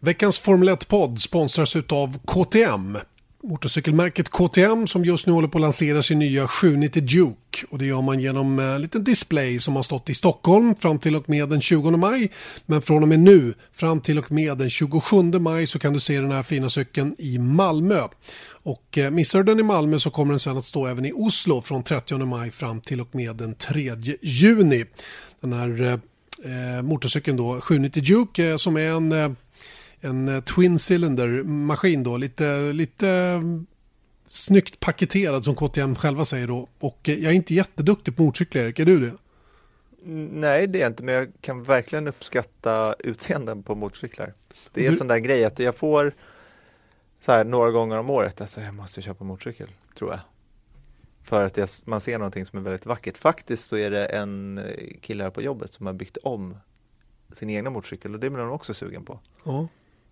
[0.00, 2.98] Veckans Formel 1-podd sponsras av KTM.
[3.42, 7.66] Motorcykelmärket KTM som just nu håller på att lansera sin nya 790 Duke.
[7.70, 11.16] Och det gör man genom en liten display som har stått i Stockholm fram till
[11.16, 12.32] och med den 20 maj.
[12.66, 16.00] Men från och med nu fram till och med den 27 maj så kan du
[16.00, 18.02] se den här fina cykeln i Malmö.
[18.50, 21.12] Och eh, missar du den i Malmö så kommer den sen att stå även i
[21.12, 23.92] Oslo från 30 maj fram till och med den 3
[24.22, 24.84] juni.
[25.40, 25.92] Den här eh,
[26.76, 29.30] eh motorcykeln då, 790 Duke, eh, som är en eh,
[30.00, 33.66] en eh, twin cylinder maskin då, lite, lite mm,
[34.28, 36.68] snyggt paketerad som KTM själva säger då.
[36.78, 39.12] Och eh, jag är inte jätteduktig på motorcyklar, Erik, är du det?
[40.32, 44.32] Nej, det är jag inte, men jag kan verkligen uppskatta utseenden på motorcyklar.
[44.72, 44.96] Det är du...
[44.96, 46.12] sån där grej att jag får
[47.20, 50.20] så här några gånger om året att jag måste köpa motorcykel, tror jag.
[51.22, 53.18] För att jag, man ser någonting som är väldigt vackert.
[53.18, 54.64] Faktiskt så är det en eh,
[55.00, 56.56] kille här på jobbet som har byggt om
[57.32, 59.20] sin egna motorcykel och det blir de också sugen på.
[59.44, 59.68] Ja.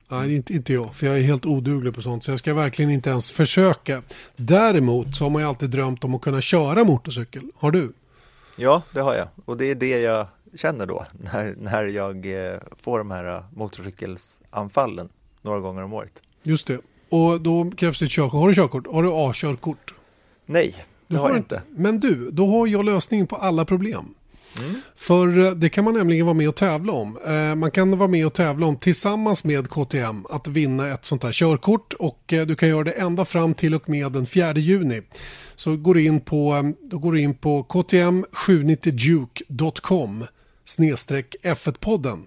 [0.08, 2.24] Nej, inte, inte jag, för jag är helt oduglig på sånt.
[2.24, 4.02] Så jag ska verkligen inte ens försöka.
[4.36, 7.42] Däremot så har man ju alltid drömt om att kunna köra motorcykel.
[7.56, 7.92] Har du?
[8.56, 9.28] Ja, det har jag.
[9.44, 13.42] Och det är det jag känner då när, när jag eh, får de här eh,
[13.54, 15.08] motorcykelsanfallen
[15.42, 16.22] några gånger om året.
[16.42, 16.80] Just det.
[17.08, 18.40] Och då krävs det ett körkort.
[18.40, 18.86] Har du körkort?
[18.86, 19.94] Har du A-körkort?
[20.46, 21.62] Nej, det du har jag inte.
[21.68, 24.14] Men du, då har jag lösningen på alla problem.
[24.96, 27.18] För eh, det kan man nämligen vara med och tävla om.
[27.26, 31.22] Eh, man kan vara med och tävla om tillsammans med KTM att vinna ett sånt
[31.22, 34.54] här körkort och eh, du kan göra det ända fram till och med den 4
[34.54, 35.02] juni.
[35.56, 40.24] Så går du in på, då går du in på ktm790duke.com
[40.64, 42.26] snedstreck F1-podden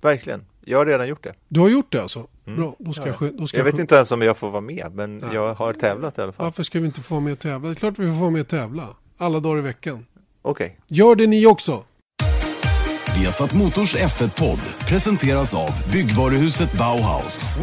[0.00, 0.44] Verkligen.
[0.64, 1.34] Jag har redan gjort det.
[1.48, 2.26] Du har gjort det alltså?
[2.46, 2.56] Mm.
[2.56, 3.14] Bra, då ska ja.
[3.20, 5.34] jag, då ska jag, jag vet inte ens om jag får vara med, men Nej.
[5.34, 6.44] jag har tävlat i alla fall.
[6.44, 7.68] Varför ska vi inte få vara med och tävla?
[7.68, 8.88] Det är klart vi får vara med och tävla.
[9.18, 10.06] Alla dagar i veckan.
[10.42, 10.66] Okej.
[10.66, 10.76] Okay.
[10.88, 11.84] Gör det ni också.
[13.16, 17.56] Vesat Motors F1-podd presenteras av byggvaruhuset Bauhaus.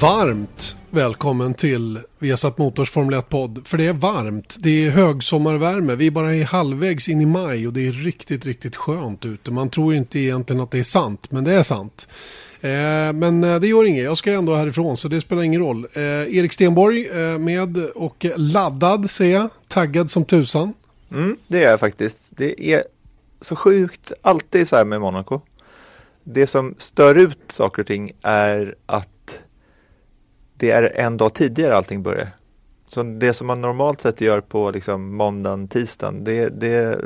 [0.00, 3.60] Varmt välkommen till Viasat Motors Formel 1-podd.
[3.64, 7.66] För det är varmt, det är högsommarvärme, vi är bara är halvvägs in i maj
[7.66, 9.50] och det är riktigt, riktigt skönt ute.
[9.50, 12.08] Man tror inte egentligen att det är sant, men det är sant.
[12.60, 12.70] Eh,
[13.12, 15.86] men eh, det gör inget, jag ska ändå härifrån så det spelar ingen roll.
[15.92, 20.74] Eh, Erik Stenborg eh, med och laddad ser jag, taggad som tusan.
[21.10, 22.32] Mm, det är jag faktiskt.
[22.36, 22.82] Det är
[23.40, 25.40] så sjukt alltid så här med Monaco.
[26.24, 29.08] Det som stör ut saker och ting är att
[30.58, 32.30] det är en dag tidigare allting börjar.
[32.86, 37.04] Så det som man normalt sett gör på liksom måndagen, tisdagen, det, det är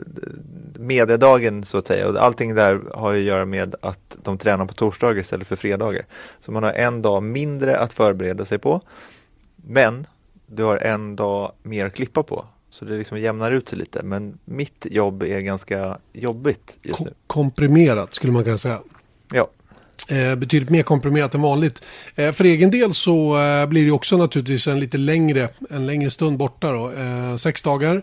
[0.78, 2.08] mediedagen så att säga.
[2.08, 6.06] Och allting där har att göra med att de tränar på torsdagar istället för fredagar.
[6.40, 8.80] Så man har en dag mindre att förbereda sig på.
[9.56, 10.06] Men
[10.46, 12.44] du har en dag mer att klippa på.
[12.70, 14.02] Så det liksom jämnar ut sig lite.
[14.02, 17.14] Men mitt jobb är ganska jobbigt just nu.
[17.26, 18.78] Komprimerat skulle man kunna säga.
[20.12, 21.82] Eh, betydligt mer komprimerat än vanligt.
[22.14, 26.10] Eh, för egen del så eh, blir det också naturligtvis en lite längre, en längre
[26.10, 26.92] stund borta då.
[26.92, 28.02] Eh, sex dagar.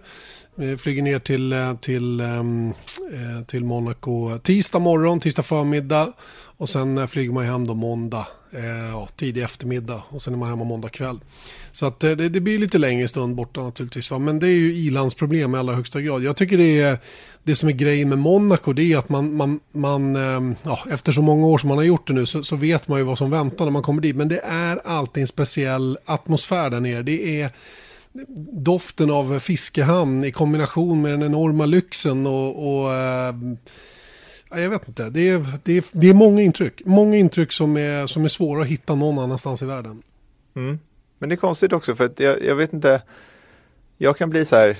[0.77, 2.73] Flyger ner till, eh, till, ehm,
[3.13, 6.13] eh, till Monaco tisdag morgon, tisdag förmiddag.
[6.57, 8.27] Och sen eh, flyger man hem då måndag,
[8.91, 10.03] ja, tidig eftermiddag.
[10.09, 11.19] Och sen är man hemma måndag kväll.
[11.71, 14.11] Så att det, det blir lite längre stund borta naturligtvis.
[14.11, 14.19] Va?
[14.19, 16.23] Men det är ju ilandsproblem i allra högsta grad.
[16.23, 16.97] Jag tycker det är
[17.43, 21.11] det som är grejen med Monaco det är att man, man, man ehm, ja, efter
[21.11, 23.17] så många år som man har gjort det nu så, så, vet man ju vad
[23.17, 24.15] som väntar när man kommer dit.
[24.15, 27.03] Men det är alltid en speciell atmosfär där nere.
[27.03, 27.51] Det är
[28.51, 33.35] doften av fiskehamn i kombination med den enorma lyxen och, och äh,
[34.49, 35.09] jag vet inte.
[35.09, 36.81] Det är, det, är, det är många intryck.
[36.85, 40.01] Många intryck som är, som är svåra att hitta någon annanstans i världen.
[40.55, 40.79] Mm.
[41.17, 43.01] Men det är konstigt också för att jag, jag vet inte.
[43.97, 44.77] Jag kan bli så här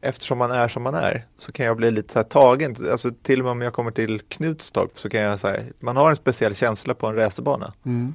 [0.00, 2.76] eftersom man är som man är så kan jag bli lite så här tagen.
[2.90, 6.10] Alltså till och med om jag kommer till Knutstorp så kan jag säga, man har
[6.10, 7.72] en speciell känsla på en racerbana.
[7.84, 8.14] Mm.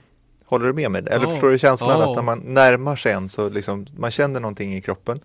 [0.49, 1.03] Håller du med mig?
[1.07, 1.31] Eller oh.
[1.31, 2.09] förstår du känslan oh.
[2.09, 5.19] att när man närmar sig en så liksom man känner någonting i kroppen.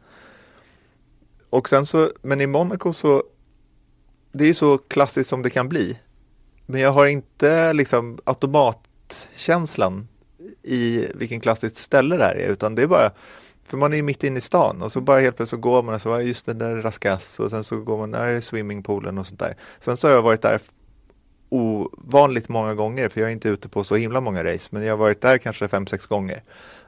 [1.50, 3.22] Och sen så, men i Monaco så
[4.32, 5.98] det är så klassiskt som det kan bli.
[6.66, 10.08] Men jag har inte liksom automatkänslan
[10.62, 13.10] i vilken klassiskt ställe det här är, utan det är bara
[13.68, 15.82] för man är ju mitt inne i stan och så bara helt plötsligt så går
[15.82, 19.18] man och så, just den där Raskas och sen så går man, där är swimmingpoolen
[19.18, 19.56] och sånt där.
[19.78, 20.60] Sen så har jag varit där
[21.54, 24.92] ovanligt många gånger, för jag är inte ute på så himla många race, men jag
[24.92, 26.42] har varit där kanske fem sex gånger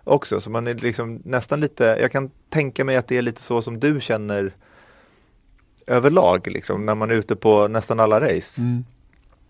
[0.05, 3.43] också, så man är liksom nästan lite, jag kan tänka mig att det är lite
[3.43, 4.55] så som du känner
[5.87, 8.61] överlag, liksom, när man är ute på nästan alla race.
[8.61, 8.85] Mm.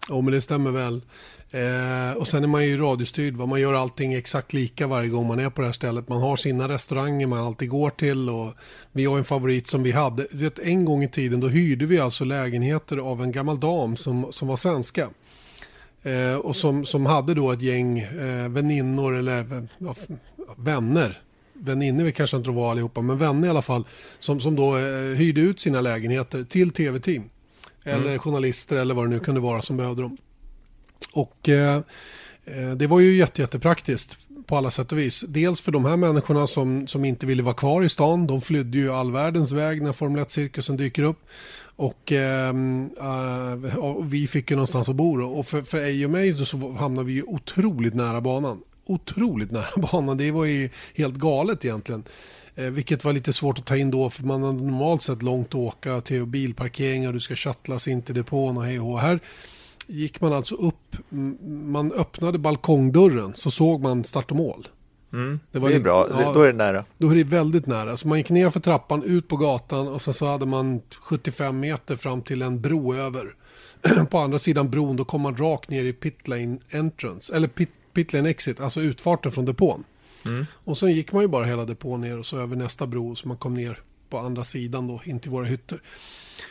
[0.08, 1.02] Ja, men det stämmer väl.
[1.50, 3.36] Eh, och sen är man ju radiostyrd.
[3.36, 3.46] Va?
[3.46, 6.08] Man gör allting exakt lika varje gång man är på det här stället.
[6.08, 8.30] Man har sina restauranger man alltid går till.
[8.30, 8.52] Och
[8.92, 10.26] vi har en favorit som vi hade.
[10.30, 13.96] Du vet, en gång i tiden då hyrde vi alltså lägenheter av en gammal dam
[13.96, 15.08] som, som var svenska.
[16.02, 19.94] Eh, och som, som hade då ett gäng eh, väninnor eller ja,
[20.56, 21.18] vänner.
[21.52, 23.84] Väninnor kanske inte var allihopa, men vänner i alla fall.
[24.18, 27.30] Som, som då eh, hyrde ut sina lägenheter till tv-team.
[27.84, 28.18] Eller mm.
[28.18, 30.16] journalister eller vad det nu kunde vara som behövde dem.
[31.16, 31.76] Och eh,
[32.44, 35.24] eh, det var ju jätte, jättepraktiskt på alla sätt och vis.
[35.28, 38.26] Dels för de här människorna som, som inte ville vara kvar i stan.
[38.26, 41.18] De flydde ju all världens väg när Formel 1-cirkusen dyker upp.
[41.76, 45.16] Och, ehm, eh, och, vi fick ju någonstans att bo.
[45.16, 45.26] Då.
[45.26, 48.62] Och för, för Ej och mig så hamnade vi ju otroligt nära banan.
[48.86, 50.16] Otroligt nära banan.
[50.16, 52.04] Det var ju helt galet egentligen.
[52.54, 55.48] Eh, vilket var lite svårt att ta in då för man har normalt sett långt
[55.48, 59.20] att åka till bilparkeringar och du ska shuttlas in till depån och hej och här
[59.86, 60.96] gick man alltså upp,
[61.48, 64.68] man öppnade balkongdörren så såg man start och mål.
[65.12, 66.84] Mm, det, var det är bra, ja, då är det nära.
[66.98, 67.96] Då är det väldigt nära.
[67.96, 71.60] Så man gick ner för trappan, ut på gatan och sen så hade man 75
[71.60, 73.34] meter fram till en bro över.
[74.10, 78.30] på andra sidan bron då kom man rakt ner i pitlane entrance, eller pit, pitlane
[78.30, 79.84] exit, alltså utfarten från depån.
[80.24, 80.46] Mm.
[80.52, 83.28] Och sen gick man ju bara hela depån ner och så över nästa bro så
[83.28, 83.78] man kom ner
[84.10, 85.82] på andra sidan då in till våra hytter.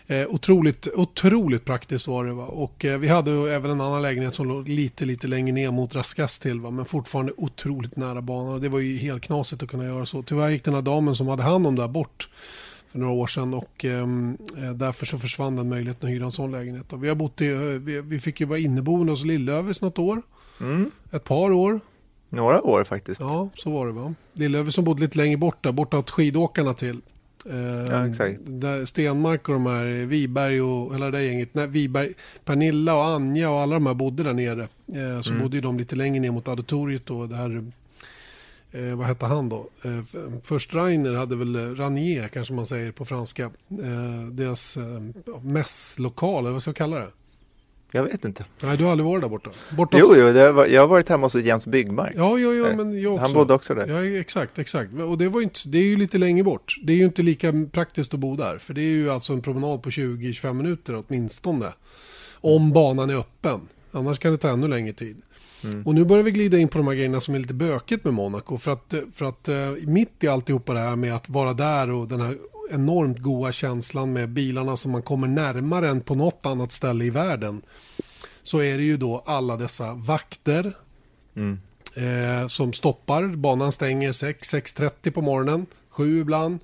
[0.08, 2.34] Eh, otroligt, otroligt praktiskt var det.
[2.34, 2.46] Va?
[2.46, 5.96] Och eh, vi hade även en annan lägenhet som låg lite, lite längre ner mot
[5.96, 6.60] Raskas till.
[6.60, 6.72] Va?
[6.72, 8.62] Men fortfarande otroligt nära banan.
[8.62, 10.24] Det var ju helt knasigt att kunna göra så.
[10.24, 12.30] Tyvärr gick den här damen som hade hand om det här bort
[12.96, 16.32] för några år sedan och ehm, eh, därför så försvann den möjligheten att hyra en
[16.32, 16.94] sån lägenhet.
[16.94, 20.00] Och vi, har bott i, eh, vi, vi, fick ju vara inneboende hos Lillövers något
[20.00, 20.22] år.
[20.62, 20.92] Mm.
[21.12, 21.80] Ett par år.
[22.30, 23.22] Några år faktiskt.
[23.22, 24.14] Ja, så var det va.
[24.34, 27.02] Lillöver som bodde lite längre bort där, bortåt skidåkarna till.
[27.90, 28.40] Ja, exakt.
[28.46, 31.54] Där Stenmark och de här Viberg och hela det gänget.
[31.54, 32.14] När Viberg,
[32.46, 34.68] Pernilla och Anja och alla de här bodde där nere.
[34.88, 35.44] Eh, så mm.
[35.44, 37.72] bodde de lite längre ner mot auditoriet och det här
[38.72, 39.68] eh, vad hette han då?
[39.84, 40.02] Eh,
[40.44, 43.44] först Rainer hade väl Ranier kanske man säger på franska.
[43.70, 45.02] Eh, deras eh,
[45.42, 47.10] mässlokal, eller vad ska jag kalla det?
[47.96, 48.46] Jag vet inte.
[48.64, 49.50] Nej, du har aldrig varit där borta?
[49.78, 52.14] borta jo, jo var, jag har varit hemma hos Jens Byggmark.
[52.16, 53.22] Ja, ja, ja, men jag också.
[53.22, 53.88] Han bodde också där.
[53.88, 54.94] Ja, exakt, exakt.
[54.94, 56.76] Och det, var inte, det är ju lite längre bort.
[56.84, 58.58] Det är ju inte lika praktiskt att bo där.
[58.58, 61.74] För det är ju alltså en promenad på 20-25 minuter åtminstone.
[62.42, 63.62] Om banan är öppen.
[63.96, 65.22] Annars kan det ta ännu längre tid.
[65.64, 65.86] Mm.
[65.86, 68.14] Och nu börjar vi glida in på de här grejerna som är lite bökigt med
[68.14, 68.58] Monaco.
[68.58, 72.08] För att, för att uh, mitt i alltihopa det här med att vara där och
[72.08, 72.38] den här
[72.72, 77.10] enormt goda känslan med bilarna som man kommer närmare än på något annat ställe i
[77.10, 77.62] världen.
[78.44, 80.78] Så är det ju då alla dessa vakter
[81.36, 81.60] mm.
[81.94, 83.28] eh, som stoppar.
[83.28, 86.60] Banan stänger 6, 6.30 på morgonen, 7 ibland.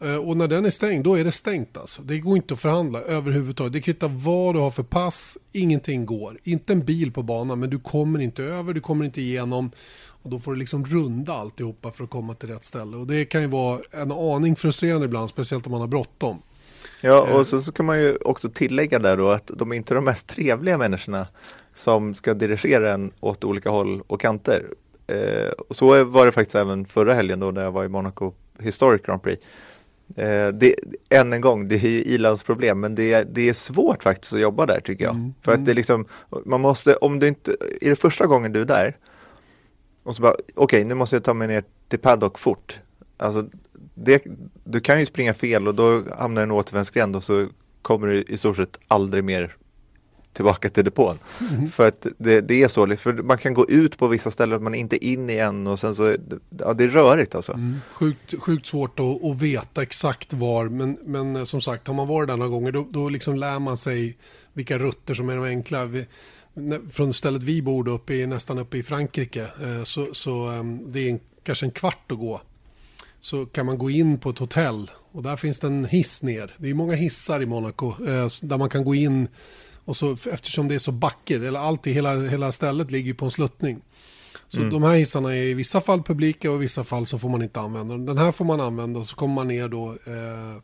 [0.00, 2.02] Eh, och när den är stängd, då är det stängt alltså.
[2.02, 3.72] Det går inte att förhandla överhuvudtaget.
[3.72, 6.38] Det kvittar vad du har för pass, ingenting går.
[6.42, 9.70] Inte en bil på banan, men du kommer inte över, du kommer inte igenom.
[10.22, 12.96] Och då får du liksom runda alltihopa för att komma till rätt ställe.
[12.96, 16.42] Och det kan ju vara en aning frustrerande ibland, speciellt om man har bråttom.
[17.00, 17.42] Ja, och eh.
[17.42, 20.26] så, så kan man ju också tillägga där då att de är inte de mest
[20.28, 21.26] trevliga människorna
[21.74, 24.66] som ska dirigera en åt olika håll och kanter.
[25.06, 28.32] Eh, och så var det faktiskt även förra helgen då när jag var i Monaco
[28.58, 29.42] Historic Grand Prix.
[30.16, 30.74] Eh, det,
[31.08, 34.40] än en gång, det är ju ilandsproblem men det är, det är svårt faktiskt att
[34.40, 35.14] jobba där tycker jag.
[35.14, 35.34] Mm.
[35.42, 36.06] För att det är liksom,
[36.44, 38.96] man måste, om du inte, är det första gången du är där
[40.02, 42.80] och så bara, okej okay, nu måste jag ta mig ner till paddock fort.
[43.16, 43.46] Alltså,
[43.94, 44.24] det,
[44.64, 47.48] du kan ju springa fel och då hamnar du i en återvändsgränd och så
[47.82, 49.56] kommer du i stort sett aldrig mer
[50.32, 51.18] tillbaka till depån.
[51.50, 51.70] Mm.
[51.70, 54.74] För att det, det, är så, för man kan gå ut på vissa ställen man
[54.74, 56.16] inte in igen och sen så,
[56.58, 57.52] ja det är rörigt alltså.
[57.52, 57.76] Mm.
[57.92, 62.28] Sjukt, sjukt svårt att, att, veta exakt var, men, men som sagt har man varit
[62.28, 64.16] där några gånger då, då liksom lär man sig
[64.52, 65.84] vilka rutter som är de enkla.
[65.84, 66.06] Vi,
[66.90, 71.00] från stället vi bor uppe i, nästan uppe i Frankrike eh, så, så ehm, det
[71.00, 72.40] är en, kanske en kvart att gå.
[73.20, 76.54] Så kan man gå in på ett hotell och där finns det en hiss ner.
[76.56, 79.28] Det är många hissar i Monaco eh, där man kan gå in
[79.84, 83.24] och så eftersom det är så backigt, eller allt i hela, hela stället ligger på
[83.24, 83.80] en sluttning.
[84.48, 84.70] Så mm.
[84.70, 87.42] de här hissarna är i vissa fall publika och i vissa fall så får man
[87.42, 88.06] inte använda dem.
[88.06, 90.62] Den här får man använda så kommer man ner då eh,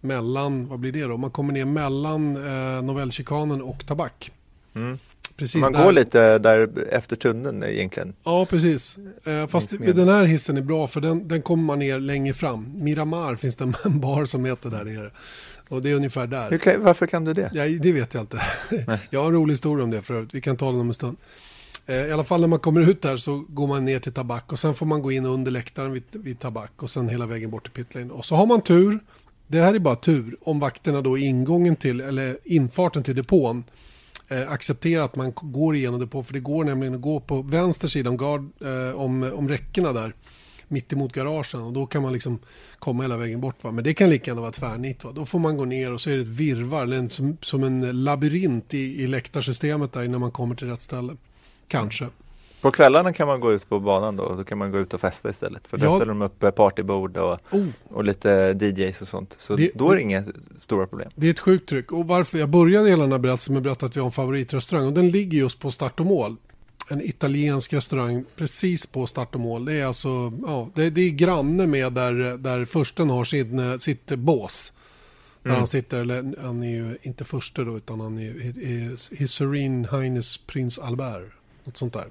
[0.00, 1.16] mellan, vad blir det då?
[1.16, 4.32] Man kommer ner mellan eh, Novellchikanen och Tabak.
[4.74, 4.98] Mm.
[5.36, 8.14] Precis Man där- går lite där efter tunneln egentligen.
[8.24, 8.98] Ja, precis.
[9.24, 12.72] Eh, fast den här hissen är bra för den, den kommer man ner längre fram.
[12.74, 15.10] Miramar finns det en bar som heter där nere.
[15.68, 16.58] Och det är ungefär där.
[16.58, 17.50] Kan, varför kan du det?
[17.54, 18.42] Ja, det vet jag inte.
[19.10, 20.28] Jag har en rolig historia om det förut.
[20.32, 21.16] Vi kan ta den om en stund.
[21.86, 24.52] Eh, I alla fall när man kommer ut där så går man ner till Tabak
[24.52, 27.50] och sen får man gå in under läktaren vid, vid Tabak och sen hela vägen
[27.50, 28.12] bort till pitlane.
[28.12, 28.98] Och så har man tur.
[29.46, 33.64] Det här är bara tur om vakterna då i ingången till, eller infarten till depån
[34.28, 36.24] eh, accepterar att man går igenom depån.
[36.24, 40.14] För det går nämligen att gå på vänster sida om, eh, om, om räckena där.
[40.72, 42.38] Mitt emot garagen och då kan man liksom
[42.78, 43.64] komma hela vägen bort.
[43.64, 43.70] Va?
[43.72, 45.04] Men det kan lika gärna vara tvärnit.
[45.04, 45.12] Va?
[45.14, 48.04] Då får man gå ner och så är det ett eller en, som, som en
[48.04, 51.16] labyrint i, i läktarsystemet där innan man kommer till rätt ställe.
[51.68, 52.06] Kanske.
[52.60, 55.00] På kvällarna kan man gå ut på banan då, då kan man gå ut och
[55.00, 55.68] festa istället.
[55.68, 55.90] För där Ja.
[55.96, 59.34] ställer de upp eh, partybord och, Oh, och lite DJs och sånt.
[59.38, 60.24] Så Det- då är det inga
[60.54, 61.10] stora problem.
[61.14, 61.92] det är ett sjukt tryck.
[61.92, 64.12] Och varför jag började hela den här berättelsen med att berätta att vi har en
[64.12, 64.86] favoritrestaurang.
[64.86, 66.36] Och den ligger just på start och mål.
[66.88, 69.64] En italiensk restaurang precis på start och mål.
[69.64, 74.06] Det är alltså, ja, det, det är granne med där, där försten har sin, sitt
[74.06, 74.72] bås.
[75.42, 75.58] Där Mm.
[75.58, 79.88] han sitter, eller han är ju inte förste då, utan han är ju His Serene
[79.92, 81.32] Highness Prins Albert.
[81.64, 82.06] Något sånt där.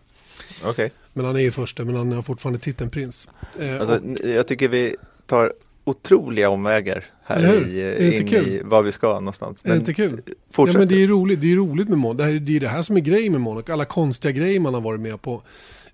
[0.64, 0.92] Okej.
[1.14, 3.28] Men han är ju förste, men han har fortfarande titeln prins.
[3.60, 8.92] Eh, Alltså, och- jag tycker vi tar otroliga omvägar här i, in i vad vi
[8.92, 9.66] ska någonstans.
[9.66, 10.22] är det inte kul?
[10.52, 10.74] Fortsätt.
[10.74, 12.24] Ja, men det är roligt, det är roligt med Monaco.
[12.24, 13.74] Det, det är det här som är grejen med Monaco.
[13.74, 15.42] Alla konstiga grejer man har varit med på.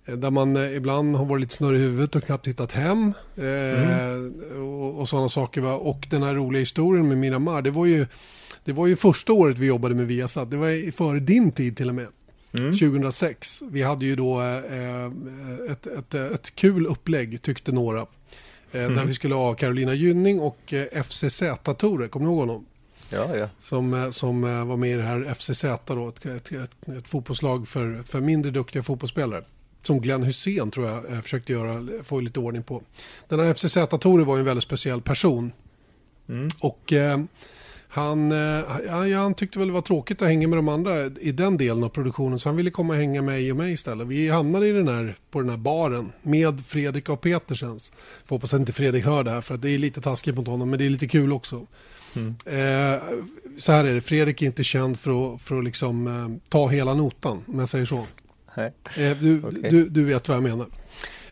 [0.05, 3.13] Eh, Där man eh, ibland har varit lite snurrig i huvudet och knappt hittat hem.
[3.35, 5.61] Eh, och, och sådana saker.
[5.61, 5.73] Va?
[5.73, 7.61] Och den här roliga historien med Miramar.
[7.61, 8.05] Det var ju,
[8.63, 10.51] det var ju första året vi jobbade med Viasat.
[10.51, 12.07] Det var före din tid till och med.
[12.59, 12.71] Mm.
[12.71, 13.61] 2006.
[13.71, 15.05] Vi hade ju då eh,
[15.71, 18.05] ett, ett, ett kul upplägg tyckte några.
[18.71, 22.07] Eh, Där vi skulle ha Carolina Gynning och eh, FCZ-Tore.
[22.07, 22.65] Kommer ni ihåg honom?
[23.09, 23.49] Ja, ja.
[23.59, 27.67] Som, eh, som var med i det här FCZ, då, ett, ett, ett, ett fotbollslag
[27.67, 29.43] för, för mindre duktiga fotbollsspelare.
[29.81, 32.81] Som Glenn Hussein tror jag försökte göra, få lite ordning på.
[33.27, 35.51] Den här FCZ-Tore var en väldigt speciell person.
[36.29, 36.47] Mm.
[36.59, 37.19] Och eh,
[37.89, 38.37] han, eh,
[38.87, 41.57] ja, ja, han tyckte väl det var tråkigt att hänga med de andra i den
[41.57, 42.39] delen av produktionen.
[42.39, 44.07] Så han ville komma och hänga med mig och mig istället.
[44.07, 47.91] Vi hamnade i den här, på den här baren med Fredrik och Petersens.
[48.25, 50.47] Får hoppas att inte Fredrik hör det här för att det är lite taskigt mot
[50.47, 50.69] honom.
[50.69, 51.67] Men det är lite kul också.
[52.15, 52.35] Mm.
[52.45, 53.01] Eh,
[53.57, 56.67] så här är det, Fredrik är inte känd för att, för att liksom, eh, ta
[56.67, 58.03] hela notan, om jag säger så.
[58.55, 58.73] Nej.
[58.97, 59.69] Eh, du, Okej.
[59.69, 60.67] du, du vet vad jag menar.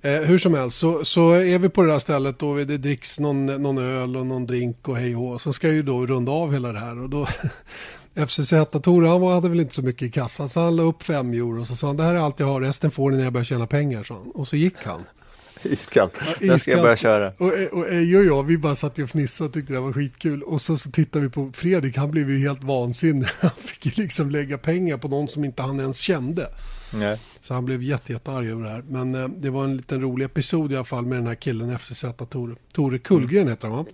[0.05, 3.19] Eh, hur som helst så, så är vi på det här stället och det dricks
[3.19, 5.41] någon, någon öl och någon drink och hej och.
[5.41, 7.27] Sen ska jag ju då runda av hela det här och då
[8.15, 11.33] FCZ-Tore han var- hade väl inte så mycket i kassan så han la upp fem
[11.33, 13.23] euro och så sa han det här är allt jag har, resten får ni när
[13.23, 14.03] jag börjar tjäna pengar.
[14.03, 14.31] Så han.
[14.31, 15.03] Och så gick han.
[15.63, 16.13] Iskallt.
[16.39, 17.27] Ja, När ska jag börja köra?
[17.37, 20.43] Och, och Eje och jag, vi bara satt och fnissade och tyckte det var skitkul.
[20.43, 23.27] Och så, så tittade vi på Fredrik, han blev ju helt vansinnig.
[23.39, 26.47] Han fick ju liksom lägga pengar på någon som inte han ens kände.
[26.93, 27.19] Nej.
[27.39, 28.83] Så han blev jätte, jättearg över det här.
[28.87, 31.79] Men eh, det var en liten rolig episod i alla fall med den här killen,
[31.79, 32.55] FCZ Tore.
[32.73, 33.85] Tore Kullgren heter han va?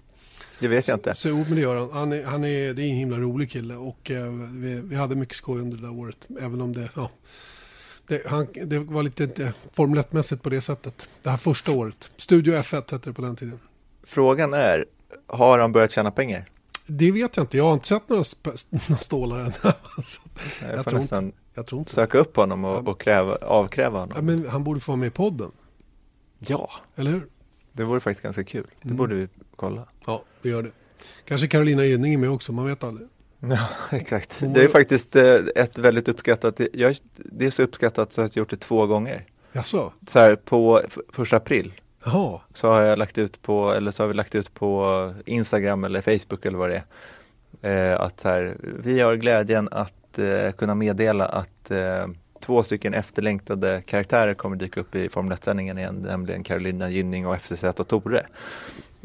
[0.59, 1.13] Det vet jag inte.
[1.13, 1.89] Så, jo, men det gör han.
[1.91, 5.15] han, är, han är, det är en himla rolig kille och eh, vi, vi hade
[5.15, 6.27] mycket skoj under det där året.
[6.41, 7.09] Även om det, ja,
[8.07, 11.09] det, han, det var lite inte Formel 1-mässigt på det sättet.
[11.23, 12.11] Det här första året.
[12.17, 13.59] Studio F1 hette det på den tiden.
[14.03, 14.85] Frågan är,
[15.27, 16.45] har han börjat tjäna pengar?
[16.85, 17.57] Det vet jag inte.
[17.57, 18.23] Jag har inte sett några,
[18.87, 19.53] några stålar än.
[19.63, 19.73] Jag,
[20.77, 21.91] Jag tror nästan jag tror inte.
[21.91, 24.13] söka upp honom och, och kräva, avkräva honom.
[24.15, 25.51] Ja, men han borde få vara med i podden.
[26.39, 27.27] Ja, Eller hur?
[27.73, 28.67] det vore faktiskt ganska kul.
[28.81, 28.97] Det Mm.
[28.97, 29.87] borde vi kolla.
[30.05, 30.71] Ja, vi gör det.
[31.25, 33.07] Kanske Carolina Gynning är med också, man vet aldrig.
[33.39, 33.67] Ja,
[33.97, 34.41] exakt.
[34.41, 38.21] Hon Det är var- faktiskt eh, ett väldigt uppskattat, jag, det är så uppskattat så
[38.21, 39.25] att jag gjort det två gånger.
[39.53, 39.93] Jaså?
[40.07, 40.81] Så här på
[41.13, 42.39] första april Jaha.
[42.53, 46.01] så har jag lagt ut på, eller så har vi lagt ut på Instagram eller
[46.01, 46.83] Facebook eller vad det
[47.61, 47.91] är.
[47.93, 52.07] Eh, att så här, vi har glädjen att eh, kunna meddela att eh,
[52.39, 57.37] två stycken efterlängtade karaktärer kommer dyka upp i Formel 1-sändningen igen, nämligen Carolina Gynning och
[57.41, 58.25] FCZ och Tore.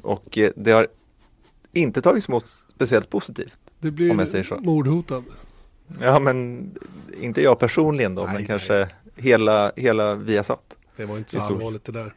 [0.03, 0.89] Och eh, det har
[1.73, 3.59] inte tagits emot speciellt positivt.
[3.81, 4.57] Det blir Om jag säger så.
[4.61, 5.23] mordhotad.
[6.01, 6.71] Ja men
[7.21, 8.47] inte jag personligen då, Nej, men nej.
[8.47, 10.77] kanske hela, hela Viasat.
[10.97, 12.15] Det var inte så allvarligt det där.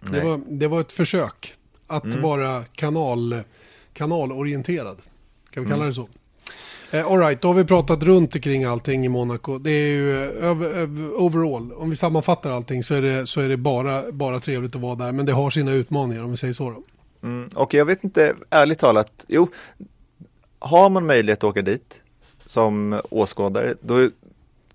[0.00, 1.54] Det var, det var ett försök
[1.86, 2.22] att Mm.
[2.22, 3.40] vara kanal,
[3.92, 4.96] kanalorienterad.
[5.50, 5.86] Kan vi kalla Mm.
[5.88, 6.08] det så?
[6.94, 9.58] Alright, all right, då har vi pratat runt kring allting i Monaco.
[9.58, 13.48] Det är ju eh, eh, overall, om vi sammanfattar allting så är det, så är
[13.48, 15.12] det bara, bara trevligt att vara där.
[15.12, 16.70] Men det har sina utmaningar om vi säger så.
[16.70, 16.82] Då.
[17.28, 19.48] Mm, och jag vet inte, ärligt talat, jo,
[20.58, 22.02] har man möjlighet att åka dit
[22.46, 24.10] som åskådare, då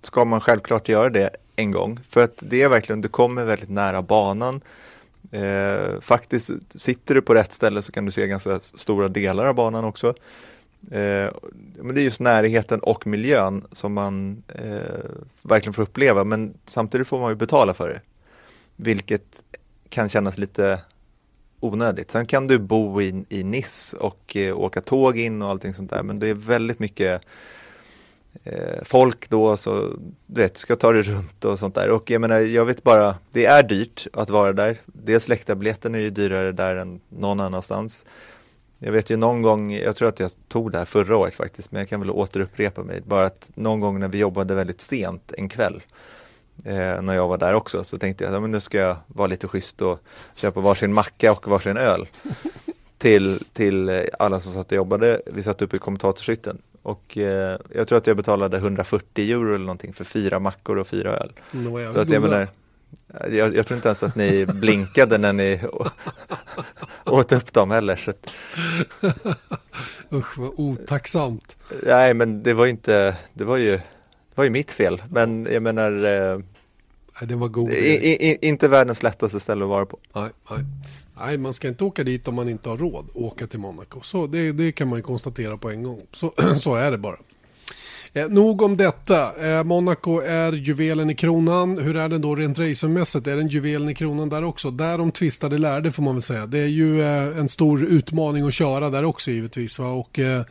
[0.01, 1.99] ska man självklart göra det en gång.
[2.09, 4.61] För att det är verkligen, du kommer väldigt nära banan.
[5.31, 9.55] Eh, faktiskt sitter du på rätt ställe så kan du se ganska stora delar av
[9.55, 10.13] banan också.
[10.91, 11.31] Eh,
[11.75, 15.05] men det är just närheten och miljön som man eh,
[15.41, 18.01] verkligen får uppleva men samtidigt får man ju betala för det.
[18.75, 19.43] Vilket
[19.89, 20.79] kan kännas lite
[21.59, 22.11] onödigt.
[22.11, 25.89] Sen kan du bo i, i Nice och eh, åka tåg in och allting sånt
[25.89, 27.21] där men det är väldigt mycket
[28.43, 29.93] eh, folk då så
[30.25, 31.89] du vet, ska ta det runt och sånt där.
[31.89, 34.77] Och jag menar, jag vet bara, det är dyrt att vara där.
[34.85, 38.05] Dels läktarbiljetten är ju dyrare där än någon annanstans.
[38.79, 41.71] Jag vet ju någon gång, jag tror att jag tog det här förra året faktiskt,
[41.71, 43.01] men jag kan väl återupprepa mig.
[43.01, 45.83] Bara att någon gång när vi jobbade väldigt sent en kväll,
[46.65, 49.47] eh, när jag var där också, så tänkte jag att nu ska jag vara lite
[49.47, 49.99] schysst och
[50.35, 52.07] köpa varsin macka och varsin öl.
[52.97, 55.21] till, till alla som satt och jobbade.
[55.25, 59.65] Vi satt uppe i kommentatorshytten och eh, jag tror att jag betalade 140 euro eller
[59.65, 61.31] någonting för fyra mackor och fyra öl.
[61.53, 62.47] Mm, så att jag menar,
[63.31, 65.61] jag, jag, tror inte ens att ni blinkade när ni
[67.05, 67.95] åt upp dem heller.
[67.95, 68.33] Så att...
[70.13, 71.57] Usch vad otacksamt.
[71.83, 75.03] Nej men det var inte, det var ju, det var ju mitt fel.
[75.09, 76.39] Men jag menar eh,
[77.21, 77.71] Nej, det var god.
[77.71, 79.99] I, i, inte världens lättaste ställe att vara på.
[80.13, 80.59] Nej, nej.
[81.17, 84.01] nej, man ska inte åka dit om man inte har råd att åka till Monaco.
[84.01, 86.01] Så det, det kan man ju konstatera på en gång.
[86.11, 87.17] Så, så är det bara.
[88.13, 89.49] Eh, nog om detta.
[89.49, 91.77] Eh, Monaco är juvelen i kronan.
[91.77, 93.27] Hur är den då rent racermässigt?
[93.27, 94.71] Är den juvelen i kronan där också?
[94.71, 96.45] Där de tvistade lärde får man väl säga.
[96.45, 99.79] Det är ju eh, en stor utmaning att köra där också givetvis.
[99.79, 99.87] Va?
[99.87, 100.43] Och, eh,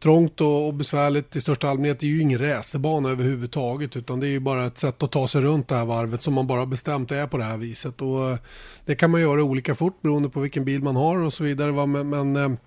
[0.00, 2.00] trångt och, besvärligt i största allmänhet.
[2.00, 5.28] Det är ju ingen racerbana överhuvudtaget utan det är ju bara ett sätt att ta
[5.28, 8.02] sig runt det här varvet som man bara bestämt är på det här viset.
[8.02, 8.38] Och eh,
[8.84, 11.86] det kan man göra olika fort beroende på vilken bil man har och så vidare.
[11.86, 12.58] Men, men eh,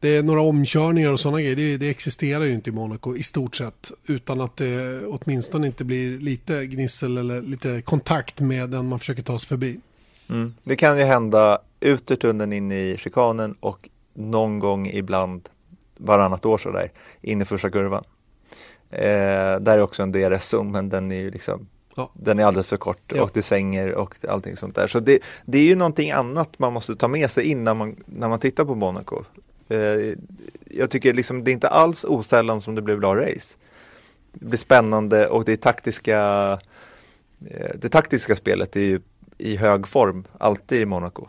[0.00, 1.56] det är några omkörningar och sådana grejer.
[1.56, 3.92] Det, det, existerar ju inte i Monaco i stort sett.
[4.06, 9.22] Utan att det åtminstone inte blir lite gnissel eller lite kontakt med den man försöker
[9.22, 9.80] ta sig förbi.
[10.30, 10.54] Mm.
[10.62, 15.48] Det kan ju hända ut ur tunneln in i chikanen och någon gång ibland
[15.96, 16.90] varannat år sådär
[17.20, 18.04] in i första kurvan.
[18.90, 22.10] Eh, där är också en DRS-zon men den är ju liksom ja.
[22.12, 23.22] Den är alldeles för kort ja.
[23.22, 24.86] och det svänger och allting sånt där.
[24.86, 28.28] Så det, det, är ju någonting annat man måste ta med sig innan man, när
[28.28, 29.24] man tittar på Monaco.
[29.70, 30.14] Eh,
[30.70, 33.58] jag tycker liksom det är inte alls osällan som det blir bra race.
[34.32, 36.18] Det blir spännande och det taktiska
[37.50, 39.00] eh, Det taktiska spelet är ju
[39.38, 41.26] i hög form alltid i Monaco.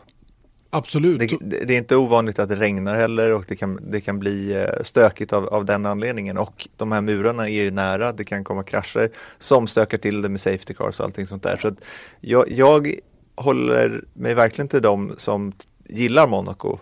[0.74, 1.18] Absolut.
[1.18, 4.54] Det, det, är inte ovanligt att det regnar heller och det kan, det kan bli
[4.54, 8.44] eh, stökigt av, av den anledningen och de här murarna är ju nära, det kan
[8.44, 11.56] komma krascher som stökar till det med safety cars och allting sånt där.
[11.56, 11.72] Så
[12.20, 12.94] jag, jag
[13.34, 15.52] håller mig verkligen till dem som
[15.84, 16.78] gillar Monaco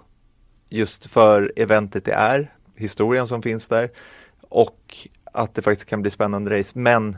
[0.71, 3.91] just för eventet det är, historien som finns där
[4.41, 7.17] och att det faktiskt kan bli spännande race men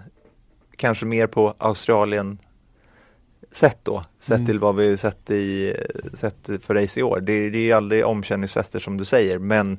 [0.77, 2.39] kanske mer på Australien
[3.51, 4.47] sätt då, sett mm.
[4.47, 5.77] till vad vi sett, i,
[6.15, 7.21] sett för race i år.
[7.21, 9.79] Det, det är ju aldrig omkänningsfester som du säger, men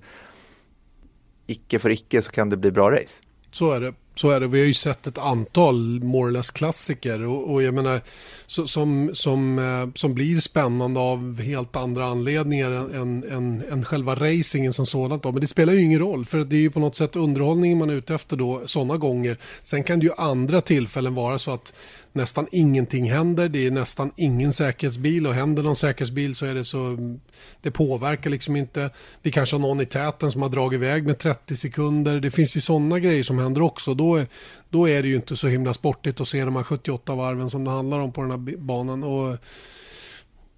[1.48, 3.24] icke för icke så kan det bli bra race.
[3.52, 3.94] Så är det.
[4.16, 4.48] Så är det.
[4.48, 8.02] Vi har ju sett ett antal more or less klassiker och, och jag menar
[8.48, 14.16] så, som, som, eh, som blir spännande av helt andra anledningar än, än, än själva
[14.16, 15.24] racingen som sådant.
[15.24, 15.32] Då.
[15.32, 17.90] Men det spelar ju ingen roll för det är ju på något sätt underhållningen man
[17.90, 19.38] är ute efter då sådana gånger.
[19.62, 21.74] Sen kan det ju andra tillfällen vara så att
[22.14, 23.50] nästan ingenting händer.
[23.50, 26.98] Det är nästan ingen säkerhetsbil och händer någon säkerhetsbil så är det så
[27.62, 28.90] det påverkar liksom inte.
[29.22, 32.20] Vi kanske har någon i täten som har dragit iväg med 30 sekunder.
[32.20, 33.94] Det finns ju sådana grejer som händer också.
[33.94, 34.28] Då är,
[34.70, 37.64] då är det ju inte så himla sportigt att se de här 78 varven som
[37.64, 39.04] det handlar om på den här banan.
[39.04, 39.38] Och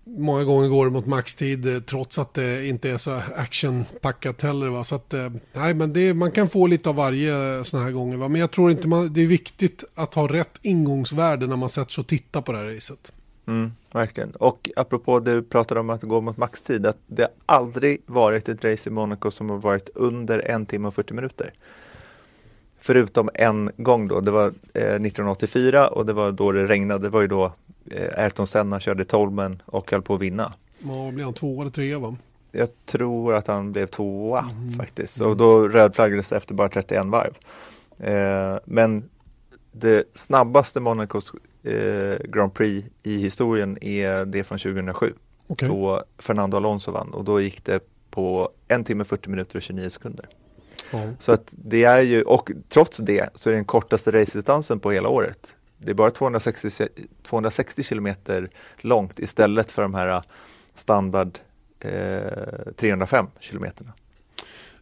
[0.06, 4.70] många gånger går det mot maxtid eh, trots att det inte är så actionpackat heller.
[4.70, 4.84] Va?
[4.84, 7.94] Så att, eh, nej, men det, man kan få lite av varje eh, sådana här
[7.94, 8.18] gånger.
[8.18, 8.28] Va?
[8.28, 11.92] Men jag tror inte man, det är viktigt att ha rätt ingångsvärde när man sätter
[11.92, 13.12] sig och tittar på det här racet.
[13.48, 14.32] Mm, verkligen.
[14.32, 18.64] Och apropå du pratade om att gå mot maxtid, att det har aldrig varit ett
[18.64, 21.54] race i Monaco som har varit under en timme och 40 minuter.
[22.80, 27.10] Förutom en gång då, det var eh, 1984 och det var då det regnade, det
[27.10, 27.52] var ju då
[28.18, 30.54] Ayrton Senna körde Tolman och höll på att vinna.
[30.80, 32.18] Ja, blev han tvåa eller trea va?
[32.52, 34.72] Jag tror att han blev tvåa mm.
[34.72, 35.22] faktiskt.
[35.22, 37.34] Och då rödflaggades det efter bara 31 varv.
[37.98, 39.10] Eh, men
[39.72, 45.14] det snabbaste Monacos eh, Grand Prix i historien är det från 2007.
[45.48, 45.70] Okay.
[45.70, 49.90] Då Fernando Alonso vann och då gick det på en timme 40 minuter och 29
[49.90, 50.30] sekunder.
[50.92, 51.16] Mm.
[51.20, 54.92] Så att det är ju, och trots det så är det den kortaste racedistansen på
[54.92, 55.55] hela året.
[55.78, 56.88] Det är bara 260,
[57.24, 60.24] 260 kilometer långt istället för de här
[60.76, 61.40] standard
[61.80, 62.22] eh,
[62.76, 63.94] 305 kilometerna.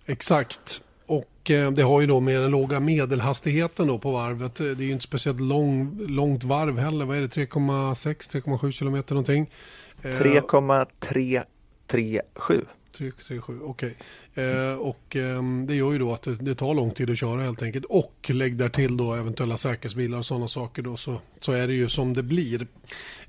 [0.06, 0.82] Exakt.
[1.06, 4.56] och eh, det har ju då med den låga medelhastigheten då på varvet.
[4.56, 7.06] Det är ju inte speciellt lång, långt varv heller.
[7.06, 7.28] Vad är det?
[7.28, 9.50] 3,6-3,7 kilometer någonting.
[10.02, 12.66] 3,337.
[12.98, 13.96] 337, okej.
[14.34, 14.46] Okay.
[14.46, 17.42] Eh, och eh, det gör ju då att det, det, tar lång tid att köra
[17.42, 17.86] helt enkelt.
[17.86, 21.74] Och lägg där till då eventuella säkerhetsbilar och sådana saker då så, så är det
[21.74, 22.68] ju som det blir.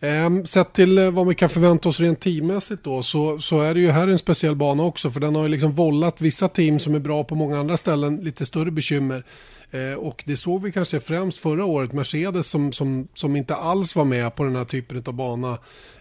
[0.01, 3.75] Eh, sett till eh, vad vi kan förvänta oss rent teammässigt då så, så är
[3.75, 6.79] det ju här en speciell bana också för den har ju liksom vållat vissa team
[6.79, 9.25] som är bra på många andra ställen lite större bekymmer.
[9.71, 13.97] Eh, och det såg vi kanske främst förra året, Mercedes som, som, som inte alls
[13.97, 15.59] var med på den här typen av bana.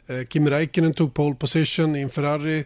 [0.08, 2.65] Eh, Kim Räikkönen tog pole position i en Ferrari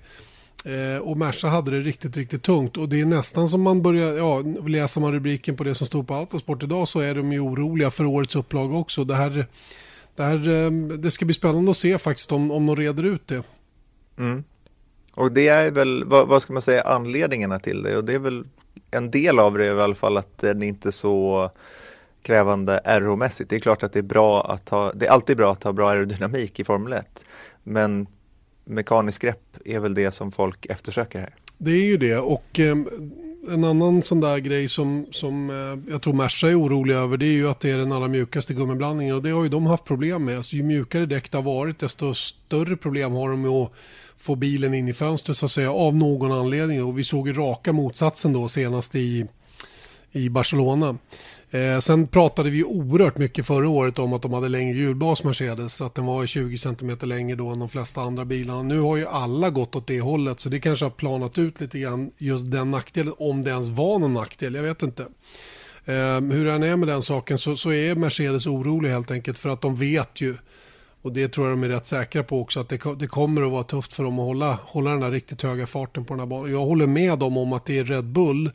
[0.65, 2.77] Eh, och Merca hade det riktigt, riktigt tungt.
[2.77, 6.07] Och det är nästan som man börjar, ja, läser man rubriken på det som stod
[6.07, 9.03] på Autosport idag så är de ju oroliga för årets upplag också.
[9.03, 9.45] Det här,
[10.15, 13.27] det, här, eh, det ska bli spännande att se faktiskt om, om de reder ut
[13.27, 13.43] det.
[14.17, 14.43] Mm.
[15.13, 17.97] Och det är väl, vad, vad, ska man säga, anledningarna till det?
[17.97, 18.43] Och det är väl
[18.91, 21.51] en del av det i alla fall att den inte är så
[22.21, 23.49] krävande aeromässigt.
[23.49, 25.73] Det är klart att det är bra att ha, det är alltid bra att ha
[25.73, 27.25] bra aerodynamik i Formel 1.
[27.63, 28.07] Men
[28.67, 31.36] Mekaniskt grepp är väl det som folk eftersöker här.
[31.58, 32.77] Det är ju det och eh,
[33.47, 37.25] en annan sån där grej som, som eh, jag tror Merca är orolig över det
[37.25, 39.86] är ju att det är den allra mjukaste gummiblandningen och det har ju de haft
[39.86, 40.38] problem med.
[40.38, 43.71] Alltså, ju mjukare däck det har varit desto större problem har de med att
[44.17, 47.34] få bilen in i fönstret så att säga av någon anledning och vi såg ju
[47.34, 49.25] raka motsatsen då senast i,
[50.12, 50.97] i Barcelona.
[51.51, 55.81] Eh, sen pratade vi oerhört mycket förra året om att de hade längre hjulbas Mercedes.
[55.81, 58.63] Att den var 20 cm längre då än de flesta andra bilarna.
[58.63, 61.79] Nu har ju alla gått åt det hållet så det kanske har planat ut lite
[61.79, 63.13] grann just den nackdelen.
[63.17, 65.01] Om det ens var någon nackdel, jag vet inte.
[65.86, 69.49] Eh, hur den är med den saken så, så är Mercedes orolig helt enkelt för
[69.49, 70.36] att de vet ju
[71.01, 73.51] och det tror jag de är rätt säkra på också att det, det, kommer att
[73.51, 76.27] vara tufft för dem att hålla, hålla den här riktigt höga farten på den här
[76.27, 76.51] banan.
[76.51, 78.51] Jag håller med dem om att det är Red Bull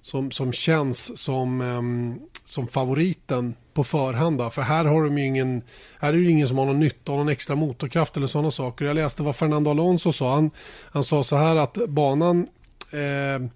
[0.00, 2.20] som, som känns som, um,
[2.54, 4.38] som favoriten på förhand.
[4.38, 4.50] Då.
[4.50, 5.62] För här har de ingen,
[6.00, 8.50] här är det ju ingen som har någon nytta av någon extra motorkraft eller sådana
[8.50, 8.84] saker.
[8.84, 10.34] Jag läste vad Fernando Alonso sa.
[10.34, 10.50] Han,
[10.90, 12.46] han sa så här att banan
[12.90, 13.48] eh,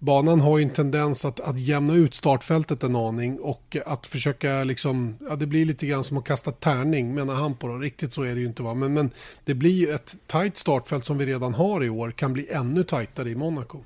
[0.00, 4.64] Banan har ju en tendens att, att jämna ut startfältet en aning och att försöka
[4.64, 7.74] liksom, ja det blir lite grann som att kasta tärning menar han på det.
[7.74, 8.74] Riktigt så är det ju inte va.
[8.74, 9.10] Men, men
[9.44, 12.84] det blir ju ett tajt startfält som vi redan har i år kan bli ännu
[12.84, 13.78] tajtare i Monaco.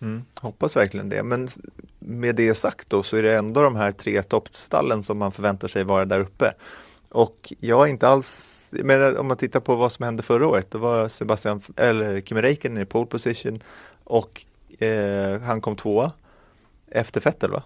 [0.00, 1.22] Mm, hoppas verkligen det.
[1.22, 1.48] Men
[2.04, 5.68] med det sagt då så är det ändå de här tre toppstallen som man förväntar
[5.68, 6.54] sig vara där uppe.
[7.08, 10.70] Och jag är inte alls, men om man tittar på vad som hände förra året,
[10.70, 13.62] då var Sebastian, eller Kimi Räikkönen i pole position
[14.04, 14.44] och
[14.78, 16.12] eh, han kom tvåa
[16.86, 17.62] efter Vettel va?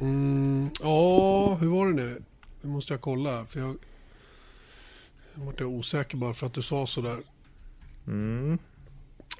[0.00, 2.22] Mm, ja, hur var det nu?
[2.60, 3.76] Nu måste jag kolla, för jag,
[5.34, 7.18] jag var osäker bara för att du sa sådär.
[8.06, 8.58] Mm.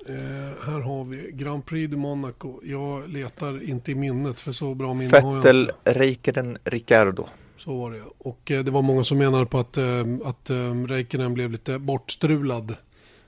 [0.09, 2.61] Eh, här har vi Grand Prix de Monaco.
[2.65, 5.75] Jag letar inte i minnet för så bra minne har jag inte.
[5.85, 7.27] Räikkönen, Ricardo.
[7.57, 10.75] Så var det Och eh, det var många som menade på att, eh, att eh,
[10.89, 12.75] Räikkönen blev lite bortstrulad.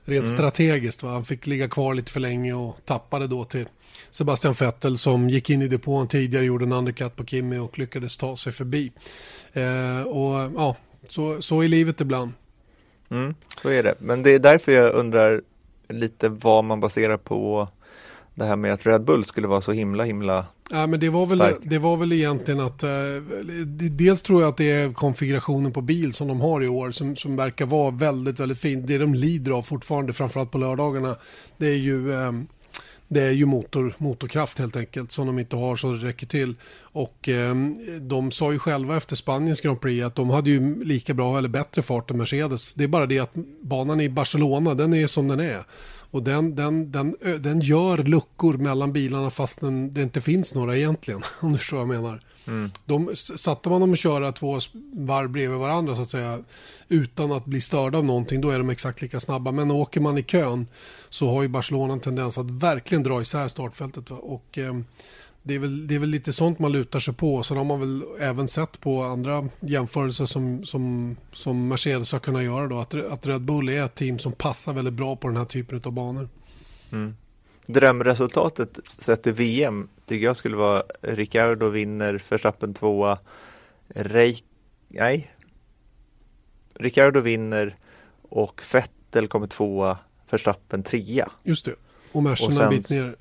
[0.05, 0.37] Rent mm.
[0.37, 1.03] strategiskt.
[1.03, 1.09] Va?
[1.09, 3.65] Han fick ligga kvar lite för länge och tappade då till
[4.11, 8.17] Sebastian Vettel som gick in i depån tidigare, gjorde en undercut på Kimmy och lyckades
[8.17, 8.91] ta sig förbi.
[9.53, 10.75] Eh, och ja,
[11.07, 12.31] så, så är livet ibland.
[13.09, 13.95] Mm, så är det.
[13.99, 15.41] Men det är därför jag undrar
[15.89, 17.67] lite vad man baserar på
[18.35, 21.25] det här med att Red Bull skulle vara så himla himla Ja, men det, var
[21.25, 21.55] väl, stark.
[21.61, 22.89] det var väl egentligen att eh,
[23.91, 27.15] dels tror jag att det är konfigurationen på bil som de har i år som,
[27.15, 28.85] som verkar vara väldigt, väldigt fin.
[28.85, 31.15] Det de lider av fortfarande, framförallt på lördagarna,
[31.57, 32.31] det är ju eh,
[33.13, 36.55] det är ju motor, motorkraft helt enkelt som de inte har så det räcker till.
[36.81, 37.55] Och eh,
[38.01, 41.49] de sa ju själva efter Spaniens Grand Prix att de hade ju lika bra eller
[41.49, 42.73] bättre fart än Mercedes.
[42.73, 45.63] Det är bara det att banan i Barcelona den är som den är.
[46.11, 49.59] Och den, den, den, den gör luckor mellan bilarna fast
[49.91, 51.21] det inte finns några egentligen.
[51.39, 52.21] Om du förstår vad jag menar.
[52.47, 52.71] Mm.
[52.85, 54.59] De, satte man dem att köra två
[54.93, 56.39] varv bredvid varandra så att säga
[56.87, 59.51] utan att bli störda av någonting då är de exakt lika snabba.
[59.51, 60.67] Men åker man i kön
[61.09, 64.09] så har ju Barcelona en tendens att verkligen dra isär startfältet.
[64.09, 64.17] Va?
[64.17, 64.73] Och, eh,
[65.45, 67.43] det är, väl, det är väl lite sånt man lutar sig på.
[67.43, 72.43] Sen har man väl även sett på andra jämförelser som, som, som Mercedes har kunnat
[72.43, 72.79] göra då.
[72.79, 75.81] Att, att Red Bull är ett team som passar väldigt bra på den här typen
[75.85, 76.29] av banor.
[76.91, 77.15] Mm.
[77.67, 83.19] Drömresultatet sett i VM tycker jag skulle vara Ricardo vinner, Verstappen tvåa,
[83.87, 84.45] Reik...
[84.87, 85.31] Nej.
[86.75, 87.75] Ricardo vinner
[88.21, 89.97] och Vettel kommer tvåa,
[90.29, 91.31] Verstappen trea.
[91.43, 91.75] Just det.
[92.11, 93.15] Och Mercerna en bit ner.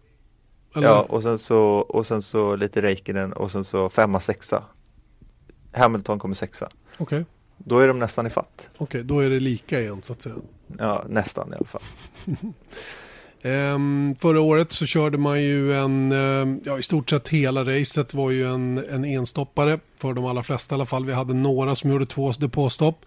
[0.75, 0.89] Eller?
[0.89, 4.65] Ja, och sen så, och sen så lite Räikkönen och sen så femma, sexa.
[5.73, 6.69] Hamilton kommer sexa.
[6.99, 7.05] Okej.
[7.05, 7.25] Okay.
[7.57, 8.69] Då är de nästan i fatt.
[8.75, 10.35] Okej, okay, då är det lika igen så att säga.
[10.79, 11.83] Ja, nästan i alla fall.
[13.43, 18.15] Ehm, förra året så körde man ju en, ehm, ja i stort sett hela racet
[18.15, 21.07] var ju en, en enstoppare för de allra flesta i alla fall.
[21.07, 23.05] Vi hade några som gjorde två depåstopp.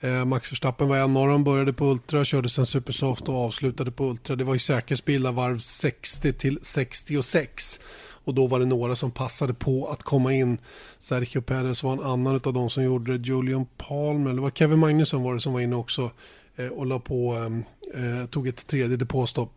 [0.00, 3.90] Ehm, Max Verstappen var en av dem, började på Ultra, körde sen Supersoft och avslutade
[3.90, 4.36] på Ultra.
[4.36, 7.80] Det var ju säkerhetsbilar varv 60 till 66.
[8.24, 10.58] Och då var det några som passade på att komma in.
[10.98, 13.26] Sergio Perez var en annan av de som gjorde det.
[13.28, 16.10] Julian Palmer, eller var Kevin Magnusson var det som var inne också
[16.56, 17.64] eh, och la på, ehm,
[17.94, 19.52] eh, tog ett tredje depåstopp.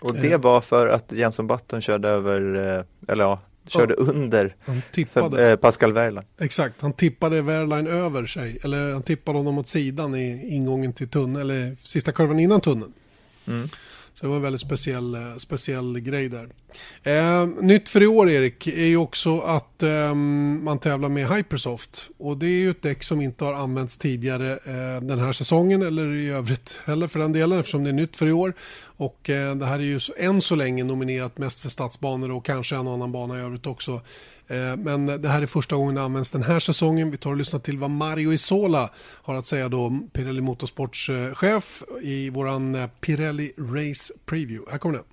[0.00, 4.56] Och det var för att Jenson Button körde över, eh, eller ja, körde ja, under
[4.92, 6.26] tippade, eh, Pascal Wehrlein.
[6.38, 11.08] Exakt, han tippade Wehrlein över sig, eller han tippade honom åt sidan i ingången till
[11.08, 12.92] tunneln, eller sista kurvan innan tunneln.
[13.46, 13.68] Mm.
[14.14, 16.48] Så det var en väldigt speciell, eh, speciell grej där.
[17.02, 22.08] Eh, nytt för i år Erik är ju också att eh, man tävlar med Hypersoft.
[22.18, 25.82] Och det är ju ett däck som inte har använts tidigare eh, den här säsongen
[25.82, 28.54] eller i övrigt heller för den delen eftersom det är nytt för i år.
[28.96, 32.76] Och eh, det här är ju än så länge nominerat mest för stadsbanor och kanske
[32.76, 34.00] en annan bana i övrigt också.
[34.48, 37.10] Eh, men det här är första gången det används den här säsongen.
[37.10, 38.90] Vi tar och lyssnar till vad Mario Isola
[39.22, 44.70] har att säga då, Pirelli Motorsports eh, chef i våran eh, Pirelli Race Preview.
[44.72, 45.04] Här kommer den.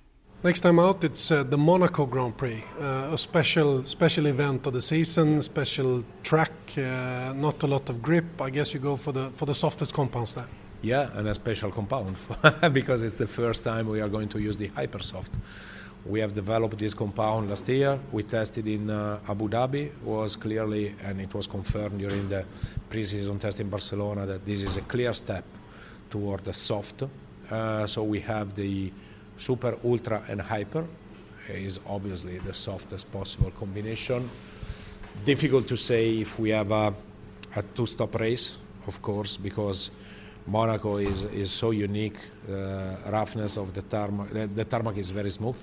[0.44, 4.72] Next time out, it's uh, the Monaco Grand Prix, uh, a special special event of
[4.72, 8.40] the season, special track, uh, not a lot of grip.
[8.40, 10.48] I guess you go for the for the softest compounds there.
[10.82, 12.16] Yeah, and a special compound
[12.72, 15.30] because it's the first time we are going to use the Hypersoft.
[16.04, 17.96] We have developed this compound last year.
[18.10, 19.92] We tested in uh, Abu Dhabi.
[20.02, 22.44] Was clearly, and it was confirmed during the
[22.90, 25.44] pre-season test in Barcelona that this is a clear step
[26.10, 27.04] toward the soft.
[27.48, 28.90] Uh, so we have the
[29.36, 30.84] super, ultra, and hyper.
[31.48, 34.28] Is obviously the softest possible combination.
[35.24, 36.92] Difficult to say if we have a,
[37.54, 39.92] a two-stop race, of course, because
[40.48, 42.18] Monaco is, is so unique.
[42.48, 45.58] The uh, roughness of the tarmac, the, the tarmac is very smooth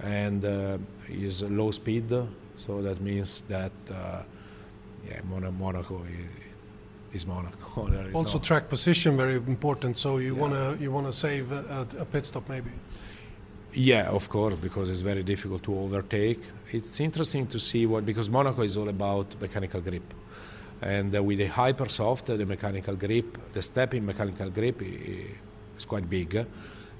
[0.00, 0.78] and uh,
[1.08, 2.10] is low speed.
[2.56, 4.22] So that means that uh,
[5.08, 6.04] yeah, Monaco
[7.12, 7.90] is, Monaco.
[8.14, 9.96] also, no track position very important.
[9.96, 10.40] So you yeah.
[10.40, 12.70] wanna you wanna save a, a pit stop maybe.
[13.74, 16.40] Yeah, of course, because it's very difficult to overtake.
[16.72, 20.14] It's interesting to see what because Monaco is all about mechanical grip
[20.82, 26.10] and uh, with the Hypersoft, the mechanical grip, the step in mechanical grip is quite
[26.10, 26.44] big,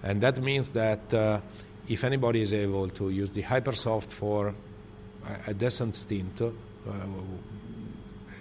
[0.03, 1.41] and that means that uh,
[1.89, 4.55] if anybody is able to use the Hypersoft for
[5.47, 6.53] a, decent stint, uh,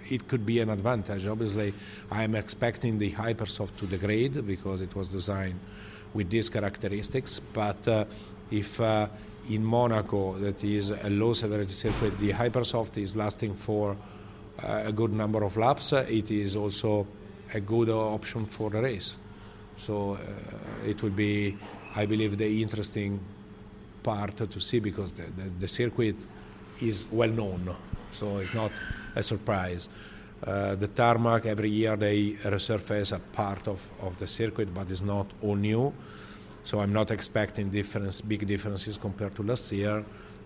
[0.10, 1.28] it could be an advantage.
[1.28, 1.74] Obviously,
[2.12, 5.60] I am expecting the Hypersoft to degrade because it was designed
[6.14, 8.06] with these characteristics, but uh,
[8.50, 9.08] if uh,
[9.50, 13.96] in Monaco, that is a low severity circuit, the Hypersoft is lasting for
[14.64, 17.08] uh, a good number of laps, uh, it is also
[17.54, 19.18] a good option for the race.
[19.78, 21.58] So uh, it will be,
[21.96, 23.20] I believe, the interesting
[24.04, 26.26] part to see because the, the, the circuit
[26.82, 27.76] is well known,
[28.10, 28.72] so it's not
[29.16, 29.90] a surprise.
[30.44, 35.04] Uh, the tarmac every year they resurface a part of, of the circuit, but it's
[35.04, 35.94] not all new.
[36.64, 40.04] So I'm not expecting difference, big differences compared to last year.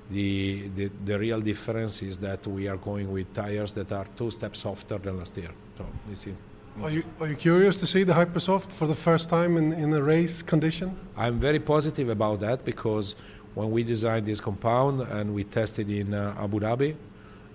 [0.10, 4.29] The, the, the, real difference is that we are going with tires that are two
[4.29, 5.49] steps softer than last year.
[5.75, 6.36] So see.
[6.83, 9.93] Are you, are you curious to see the Hypersoft for the first time in, in
[9.93, 10.97] a race condition?
[11.15, 13.15] I'm very positive about that because
[13.53, 16.95] when we designed this compound and we tested in uh, Abu Dhabi,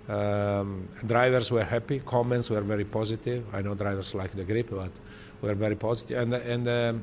[0.08, 3.44] um, drivers were happy, comments were very positive.
[3.52, 4.90] I know drivers like the grip, but
[5.42, 6.16] were very positive.
[6.18, 7.02] And, and, um,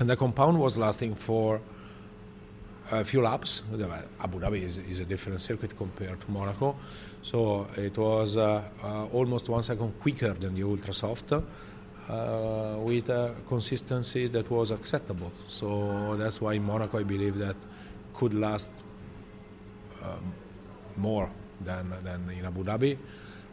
[0.00, 1.60] and the compound was lasting for
[2.90, 3.62] a few laps.
[4.22, 6.76] Abu Dhabi is, is, a different circuit compared to Monaco,
[7.22, 11.32] so it was uh, uh, almost one second quicker than the Ultra Soft.
[11.32, 15.30] Uh, with a consistency that was acceptable.
[15.46, 17.54] So that's why Monaco I believe that
[18.14, 18.82] could last
[20.02, 20.34] um,
[20.96, 22.98] more than, than in Abu Dhabi.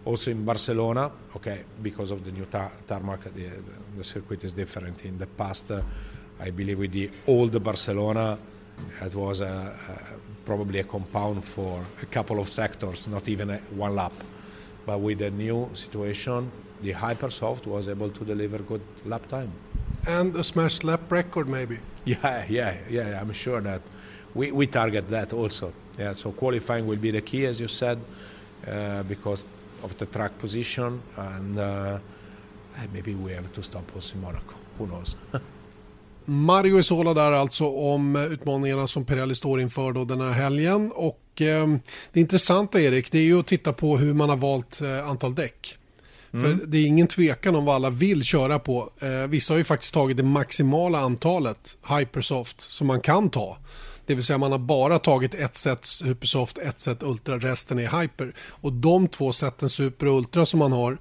[0.06, 3.62] Also in Barcelona, okay, because of the new tar- tarmac, the,
[3.96, 5.06] the, circuit is different.
[5.06, 5.82] In the past, uh,
[6.40, 8.40] I believe with the old Barcelona,
[9.02, 13.58] it was a, a, probably a compound for a couple of sectors, not even a,
[13.76, 14.14] one lap.
[14.86, 19.52] But with the new situation, the Hypersoft was able to deliver good lap time.
[20.06, 21.80] And a smashed lap record, maybe.
[22.06, 23.20] Yeah, yeah, yeah.
[23.20, 23.82] I'm sure that
[24.34, 25.74] we, we target that also.
[26.00, 28.00] Yeah, so qualifying will be the key, as you said,
[28.66, 29.46] uh, because
[29.84, 32.00] of the track position, and uh,
[32.94, 34.56] maybe we have to stop us in Monaco.
[34.78, 35.18] Who knows?
[36.30, 40.92] Mario Isola där alltså om utmaningarna som Pirelli står inför då den här helgen.
[40.96, 41.68] Och eh,
[42.14, 45.36] det intressanta Erik, det är ju att titta på hur man har valt eh, antal
[45.36, 45.78] däck.
[46.34, 46.60] Mm.
[46.60, 48.90] För det är ingen tvekan om vad alla vill köra på.
[49.00, 53.58] Eh, vissa har ju faktiskt tagit det maximala antalet Hypersoft som man kan ta.
[54.06, 58.02] Det vill säga man har bara tagit ett set Supersoft, ett set Ultra, resten är
[58.02, 58.34] Hyper.
[58.40, 60.98] Och de två sätten Super och Ultra som man har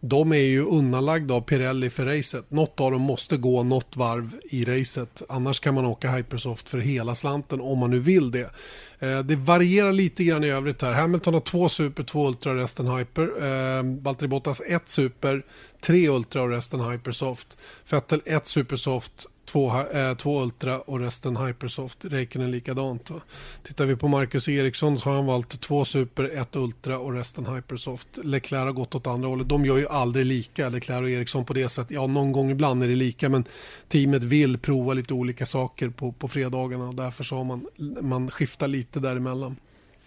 [0.00, 2.50] de är ju undanlagda av Pirelli för racet.
[2.50, 5.22] Något av dem måste gå något varv i racet.
[5.28, 8.50] Annars kan man åka Hypersoft för hela slanten om man nu vill det.
[8.98, 10.92] Eh, det varierar lite grann i övrigt här.
[10.92, 13.22] Hamilton har två Super, två Ultra och resten Hyper.
[13.22, 15.42] Eh, Valtteri Bottas ett Super,
[15.80, 17.58] tre Ultra och resten Hypersoft.
[17.90, 22.04] Vettel ett Supersoft, två, eh, två Ultra och resten Hypersoft.
[22.04, 23.10] Räknen likadant.
[23.10, 23.20] Va?
[23.62, 27.46] Tittar vi på Marcus Eriksson så har han valt två Super, ett Ultra och resten
[27.46, 28.08] Hypersoft.
[28.24, 29.48] Leclerc har gått åt andra hållet.
[29.48, 31.90] De gör ju aldrig lika, Leclerc och Eriksson på det sättet.
[31.90, 33.44] Ja, någon gång ibland är det lika, men
[33.88, 37.66] teamet vill prova lite olika saker på, på fredagarna och därför så har man,
[38.00, 39.56] man skiftar lite däremellan.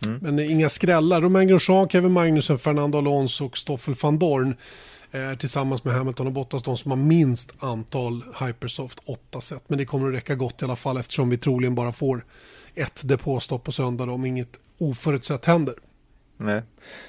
[0.06, 0.19] Mm.
[0.21, 1.21] Men inga skrällar.
[1.21, 4.56] Romain Grosjean, Kevin Magnussen, Fernando Alonso och Stoffel van Dorn
[5.12, 9.63] eh, tillsammans med Hamilton och Bottas de som har minst antal Hypersoft 8 set.
[9.67, 12.26] Men det kommer att räcka gott i alla fall eftersom vi troligen bara får
[12.76, 15.76] ett depåstopp på söndag om inget oförutsett händer.
[16.41, 16.62] Nej,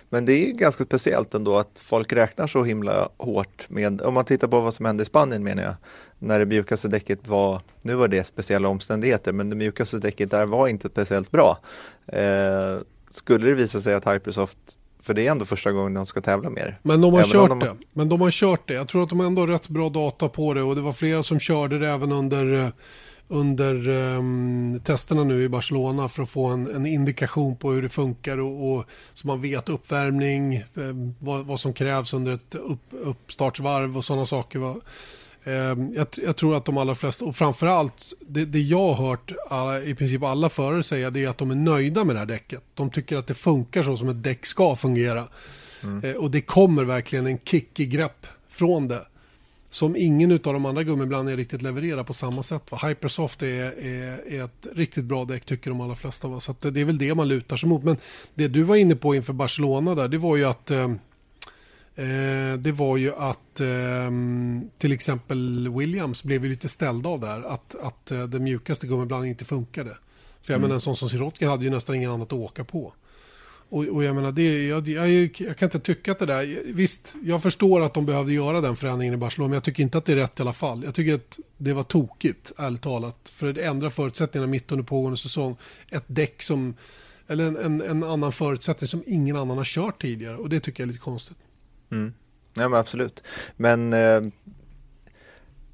[0.08, 4.24] men det är ganska speciellt ändå att folk räknar så himla hårt med, om man
[4.24, 5.74] tittar på vad som hände i Spanien menar jag,
[6.18, 10.46] när det mjukaste däcket var, nu var det speciella omständigheter, men det mjukaste däcket där
[10.46, 11.58] var inte speciellt bra.
[12.06, 12.78] Eh,
[13.10, 16.50] skulle det visa sig att Hypersoft för det är ändå första gången de ska tävla
[16.50, 16.78] mer.
[16.82, 17.58] Men de har även kört de...
[17.58, 17.76] det.
[17.92, 18.74] Men de har kört det.
[18.74, 21.22] Jag tror att de ändå har rätt bra data på det och det var flera
[21.22, 22.68] som körde det även under, eh,
[23.28, 27.88] under um, testerna nu i Barcelona för att få en, en indikation på hur det
[27.88, 28.84] funkar och, och
[29.14, 30.64] så man vet uppvärmning, eh,
[31.18, 34.58] vad, vad, som krävs under ett upp, uppstartsvarv och sådana saker.
[34.58, 34.76] Va?
[35.44, 39.32] Ehm, jag, jag, tror att de allra flesta, och framförallt det, det jag har hört
[39.50, 42.26] alla, i princip alla förare säga det är att de är nöjda med det här
[42.26, 42.62] däcket.
[42.74, 45.28] De tycker att det funkar så som ett däck ska fungera.
[45.82, 46.04] Mm.
[46.04, 49.04] Eh, och det kommer verkligen en kick i grepp från det.
[49.70, 52.72] Som ingen av de andra gummiblandningarna riktigt levererar på samma sätt.
[52.72, 52.78] Va?
[52.82, 56.28] Hypersoft är, är, är, ett riktigt bra däck tycker de allra flesta.
[56.28, 56.40] Va?
[56.40, 57.82] Så det är väl det man lutar sig mot.
[57.84, 57.96] Men
[58.34, 60.70] det du var inne på inför Barcelona där, det var ju att
[61.96, 64.10] eh, det var ju att eh,
[64.78, 67.42] till exempel Williams blev ju lite ställda av där.
[67.42, 69.96] Att, att eh, den mjukaste gummiblandningen inte funkade.
[70.42, 70.62] För jag mm.
[70.62, 72.92] menar en sån som Sirotkin hade ju nästan inget annat att åka på.
[73.70, 76.72] Och, och jag menar, det, jag, jag, jag, kan inte tycka att det där...
[76.72, 79.98] Visst, jag förstår att de behövde göra den förändringen i Barcelona, men jag tycker inte
[79.98, 80.84] att det är rätt i alla fall.
[80.84, 83.28] Jag tycker att det var tokigt, ärligt talat.
[83.32, 85.56] För det ändrar förutsättningarna mitt under pågående säsong.
[85.88, 86.74] Ett däck som...
[87.28, 90.36] Eller en, en, en annan förutsättning som ingen annan har kört tidigare.
[90.36, 91.36] Och det tycker jag är lite konstigt.
[91.90, 92.12] Mm.
[92.54, 93.22] Ja men absolut.
[93.56, 94.20] Men eh,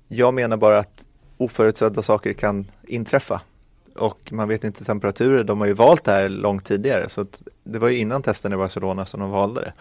[0.09, 3.41] jag menar bara att oförutsedda saker kan inträffa.
[3.95, 5.45] Och man vet inte temperaturer.
[5.45, 7.09] De har ju valt det här långt tidigare.
[7.09, 7.27] Så
[7.65, 9.73] det var ju innan testen i Barcelona som de valde det.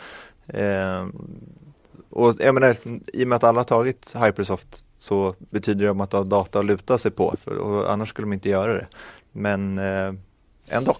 [0.64, 1.08] Eh,
[2.10, 2.78] och jag menar,
[3.14, 6.60] i och med att alla har tagit Hypersoft så betyder det att ha har data
[6.60, 7.36] att luta sig på.
[7.38, 8.88] För, och annars skulle de inte göra det.
[9.32, 10.14] Men eh,
[10.68, 10.96] ändå.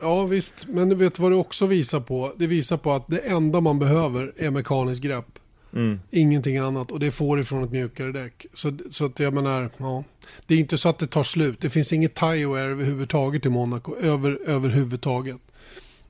[0.00, 2.32] Ja visst, men du vet vad det också visar på?
[2.36, 5.38] Det visar på att det enda man behöver är mekaniskt grepp.
[5.72, 6.00] Mm.
[6.10, 8.46] Ingenting annat och det får ifrån ett mjukare däck.
[8.52, 10.04] Så, så att jag menar, ja.
[10.46, 11.60] Det är inte så att det tar slut.
[11.60, 13.96] Det finns inget tire överhuvudtaget i Monaco.
[13.96, 15.40] Över, överhuvudtaget.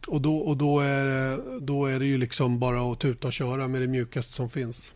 [0.06, 3.32] Och, då, och då, är det, då är det ju liksom bara att tuta och
[3.32, 4.94] köra med det mjukaste som finns.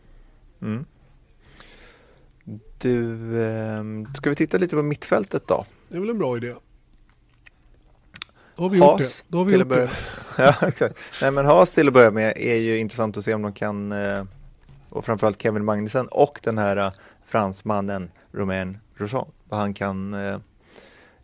[0.63, 0.85] Mm.
[2.79, 5.65] Du, eh, ska vi titta lite på mittfältet då?
[5.89, 6.55] Det är väl en bra idé.
[8.57, 9.25] Då har vi gjort det.
[9.29, 9.91] Då har vi gjort det.
[10.39, 10.99] ja, exakt.
[11.23, 13.93] Nej, men Haas till att börja med är ju intressant att se om de kan,
[13.93, 14.25] eh,
[14.89, 16.93] och framförallt Kevin Magnussen och den här eh,
[17.27, 20.39] fransmannen Romain Grosjean, vad han kan eh,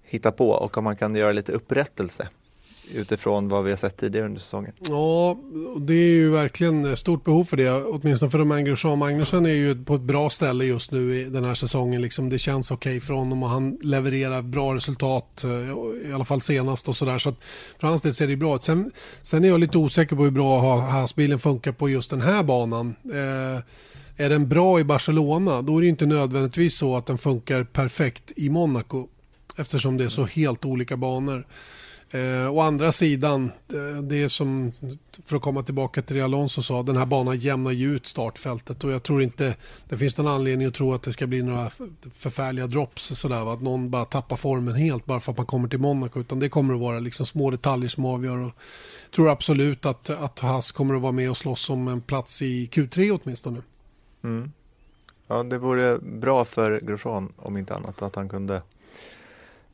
[0.03, 2.29] hitta på och om man kan göra lite upprättelse
[2.95, 4.73] utifrån vad vi har sett tidigare under säsongen.
[4.81, 5.39] Ja,
[5.81, 7.83] det är ju verkligen stort behov för det.
[7.83, 8.99] Åtminstone för Romain Grosjean.
[8.99, 12.03] Magnusson är ju på ett bra ställe just nu i den här säsongen.
[12.03, 15.45] Liksom det känns okej okay för honom och han levererar bra resultat.
[15.45, 17.19] Eh, I alla fall senast och sådär.
[17.19, 17.37] Så att
[17.79, 18.63] för hans del ser det bra ut.
[18.63, 22.43] Sen, sen är jag lite osäker på hur bra Haas-bilen funkar på just den här
[22.43, 22.95] banan.
[23.05, 23.63] Eh,
[24.21, 28.33] är den bra i Barcelona då är det inte nödvändigtvis så att den funkar perfekt
[28.37, 29.09] i Monaco.
[29.57, 31.47] Eftersom det är så helt olika banor.
[32.11, 34.73] Eh, å andra sidan, eh, det är som,
[35.25, 38.85] för att komma tillbaka till det Alonso sa, den här banan jämnar ju ut startfältet
[38.85, 39.57] och jag tror inte
[39.89, 41.71] det finns någon anledning att tro att det ska bli några
[42.13, 43.53] förfärliga drops sådär, va?
[43.53, 46.49] att någon bara tappar formen helt bara för att man kommer till Monaco, utan det
[46.49, 48.37] kommer att vara liksom små detaljer som avgör.
[48.37, 48.53] Och
[49.05, 52.43] jag tror absolut att, att Haas kommer att vara med och slåss om en plats
[52.43, 53.63] i Q3 åtminstone.
[54.25, 54.53] Mm.
[55.27, 58.63] Ja, det vore bra för Grosjean om inte annat att han kunde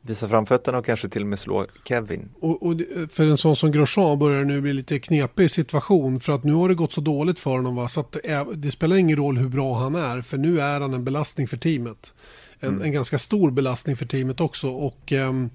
[0.05, 2.29] visa framfötterna och kanske till och med slå Kevin.
[2.39, 6.33] Och, och för en sån som Grosjean börjar det nu bli lite knepig situation för
[6.33, 7.87] att nu har det gått så dåligt för honom va?
[7.87, 10.81] så att det, är, det spelar ingen roll hur bra han är för nu är
[10.81, 12.13] han en belastning för teamet.
[12.59, 12.81] En, mm.
[12.81, 15.49] en ganska stor belastning för teamet också och um,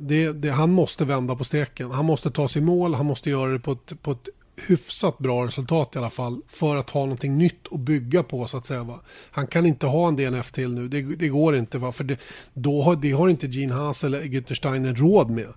[0.00, 1.90] det, det, han måste vända på steken.
[1.90, 5.46] Han måste ta sig mål, han måste göra det på ett, på ett hyfsat bra
[5.46, 8.84] resultat i alla fall för att ha någonting nytt att bygga på så att säga.
[8.84, 9.00] Va?
[9.30, 11.78] Han kan inte ha en DNF till nu, det, det går inte.
[11.78, 11.92] Va?
[11.92, 12.20] För det,
[12.54, 15.48] då har, det har inte Gene Haas eller Gütersteiner råd med.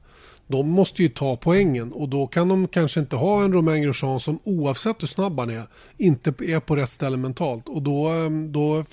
[0.48, 4.20] De måste ju ta poängen och då kan de kanske inte ha en Romain Grosjean
[4.20, 5.64] som oavsett hur snabb han är
[5.98, 7.70] inte är på rätt ställe mentalt.
[7.70, 8.84] Och då, eh, då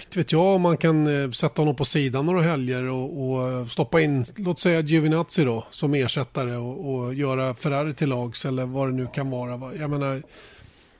[0.00, 3.70] inte vet jag om man kan eh, sätta honom på sidan några helger och, och
[3.70, 8.66] stoppa in, låt säga Giovinazzi då, som ersättare och, och, göra Ferrari till lags eller
[8.66, 9.74] vad det nu kan vara.
[9.74, 10.22] Jag menar,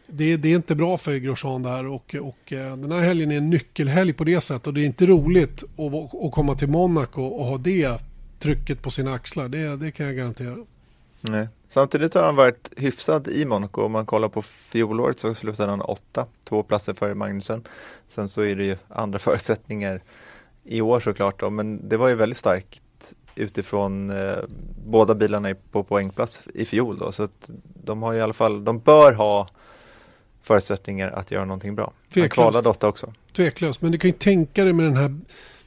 [0.07, 3.37] det, det, är inte bra för Grosjean där och, och eh, den här helgen är
[3.37, 7.23] en nyckelhelg på det sättet och det är inte roligt att, att komma till Monaco
[7.23, 8.01] och ha det
[8.39, 10.57] trycket på sina axlar, det, det kan jag garantera.
[11.21, 11.49] Nej.
[11.69, 13.83] Samtidigt har han varit hyfsad i Monaco.
[13.83, 17.65] Om man kollar på fjolåret så slutade han åtta, två platser före Magnusen.
[18.09, 20.03] Sen så är det ju andra förutsättningar
[20.65, 22.83] i år såklart då, men det var ju väldigt starkt
[23.35, 24.37] utifrån eh,
[24.87, 27.51] båda bilarna på poängplats i fjol då, så att
[27.85, 29.49] de har i alla fall, de bör ha
[30.43, 31.93] förutsättningar att göra någonting bra.
[32.15, 33.13] Han kvalade åtta också.
[33.37, 35.09] Tveklöst, men du kan ju tänka dig med den här,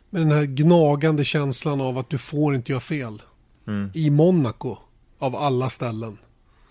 [0.09, 3.21] med den här gnagande känslan av att du får inte göra fel.
[3.67, 3.91] Mm.
[3.93, 4.77] I Monaco
[5.19, 6.17] av alla ställen.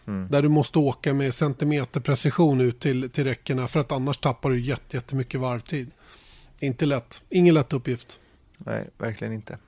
[0.06, 0.28] Mm.
[0.30, 4.60] Där du måste åka med centimeterprecision ut till, till räckena för att annars tappar du
[4.60, 5.90] jättemycket varvtid.
[6.58, 8.20] Inte lätt, ingen lätt uppgift.
[8.58, 9.58] Nej, verkligen inte.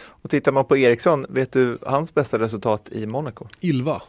[0.00, 3.46] Och tittar man på Eriksson, vet du hans bästa resultat i Monaco?
[3.60, 4.02] Ilva.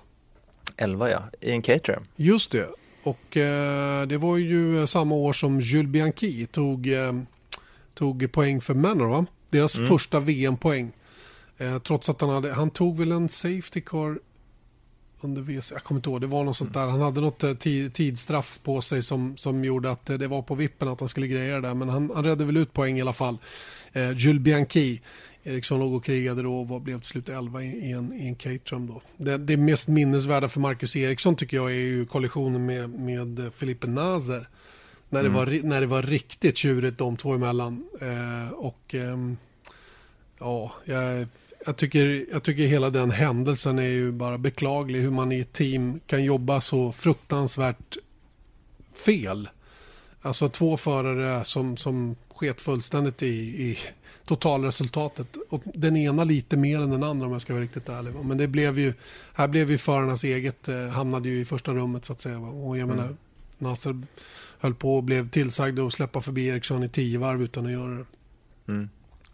[0.77, 2.03] 11 ja, i en Caterham.
[2.15, 2.69] Just det,
[3.03, 7.13] och eh, det var ju samma år som Jules Bianchi tog, eh,
[7.93, 9.25] tog poäng för Manor va?
[9.49, 9.87] Deras mm.
[9.87, 10.91] första VM-poäng.
[11.59, 14.19] Eh, trots att han hade, han tog väl en Safety Car
[15.21, 16.87] under WC, jag kommer inte ihåg, det var något sånt där.
[16.87, 17.53] Han hade något eh,
[17.93, 21.27] tidsstraff på sig som, som gjorde att eh, det var på vippen att han skulle
[21.27, 23.37] greja det Men han, han räddade väl ut poäng i alla fall.
[23.93, 25.01] Eh, Jules Bianchi,
[25.43, 28.35] Eriksson låg och krigade då och blev till slut 11 i, i en, i en
[28.35, 29.01] Caterham då.
[29.17, 33.87] Det, det mest minnesvärda för Marcus Eriksson tycker jag är ju kollisionen med, med Felipe
[33.87, 34.49] Nazer.
[35.09, 35.33] När, mm.
[35.33, 37.83] det var, när det var riktigt tjurigt de två emellan.
[38.01, 39.17] Eh, och eh,
[40.39, 41.27] ja, jag
[41.65, 45.01] jag tycker, jag tycker hela den händelsen är ju bara beklaglig.
[45.01, 47.97] Hur man i ett team kan jobba så fruktansvärt
[49.05, 49.49] fel.
[50.21, 53.27] Alltså två förare som, som sket fullständigt i,
[53.63, 53.77] i
[54.25, 55.37] totalresultatet.
[55.49, 58.13] Och den ena lite mer än den andra om jag ska vara riktigt ärlig.
[58.23, 58.93] Men det blev ju,
[59.33, 62.39] här blev ju förarnas eget, eh, hamnade ju i första rummet så att säga.
[62.39, 63.17] Och jag menar, mm.
[63.57, 64.01] Nasser
[64.59, 67.91] höll på och blev tillsagd att släppa förbi Eriksson i tio varv utan att göra
[67.95, 68.05] det.
[68.67, 68.89] Mm.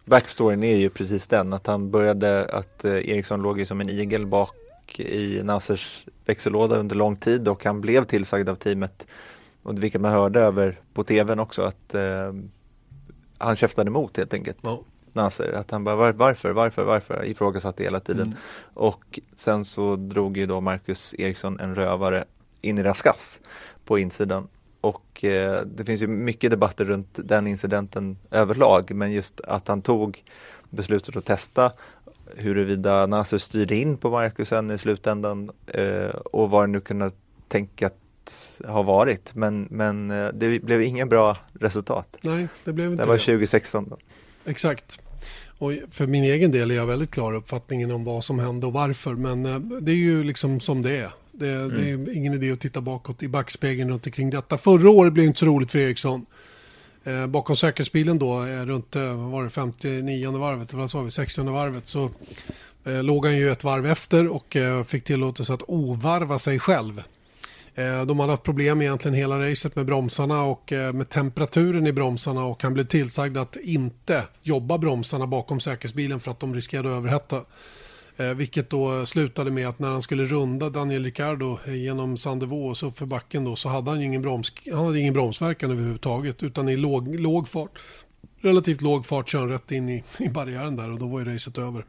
[0.05, 3.89] Backstoryn är ju precis den att han började att eh, Eriksson låg ju som en
[3.89, 9.07] igel bak i Nassers växellåda under lång tid och han blev tillsagd av teamet.
[9.63, 12.33] Och vilket man hörde över på tvn också att eh,
[13.37, 14.57] han käftade emot helt enkelt.
[14.61, 14.81] Ja.
[15.13, 18.27] Nasser, att han bara var, varför, varför, varför ifrågasatte hela tiden.
[18.27, 18.37] Mm.
[18.73, 22.25] Och sen så drog ju då Marcus Eriksson en rövare
[22.61, 23.41] in i raskas
[23.85, 24.47] på insidan
[24.85, 29.81] och eh, det finns ju mycket debatter runt den incidenten överlag men just att han
[29.81, 30.23] tog
[30.69, 31.71] beslutet att testa
[32.35, 37.11] huruvida Nasser styrde in på Marcusen i slutändan eh, och vad det nu kunde
[37.47, 39.35] tänkas ha varit.
[39.35, 42.17] Men, men eh, det blev ingen bra resultat.
[42.21, 43.09] Nej, det blev inte det.
[43.09, 43.97] var 2016 då.
[44.45, 44.99] Exakt.
[45.57, 48.73] Och för min egen del är jag väldigt klar uppfattningen om vad som hände och
[48.73, 49.15] varför.
[49.15, 51.11] Men eh, det är ju liksom som det är.
[51.37, 51.75] Det, mm.
[51.75, 54.57] det, är ingen idé att titta bakåt i backspegeln runt omkring detta.
[54.57, 56.25] Förra året blev inte så roligt för Eriksson.
[57.03, 61.41] Eh, bakom säkerhetsbilen då, eh, runt eh, var det 59 varvet, vad sa vi, 60
[61.41, 62.09] varvet, så
[62.83, 67.03] eh, låg han ju ett varv efter och eh, fick tillåtelse att ovarva sig själv.
[67.75, 71.91] Eh, de hade haft problem egentligen hela racet med bromsarna och eh, med temperaturen i
[71.91, 76.89] bromsarna och han blev tillsagd att inte jobba bromsarna bakom säkerhetsbilen för att de riskerade
[76.89, 77.41] att överhetta.
[78.17, 82.97] Eh, vilket då slutade med att när han skulle runda Daniel Ricciardo genom Sandevås upp
[82.97, 86.77] för backen då så hade han ingen, broms, han hade ingen bromsverkan överhuvudtaget utan i
[86.77, 87.79] låg, låg fart
[88.41, 91.57] relativt låg fart kör rätt in i, i barriären där och då var ju racet
[91.57, 91.85] över.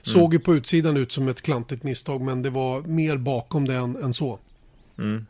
[0.00, 0.32] Såg mm.
[0.32, 3.96] ju på utsidan ut som ett klantigt misstag men det var mer bakom det än,
[3.96, 4.38] än så.
[4.98, 5.26] Mm.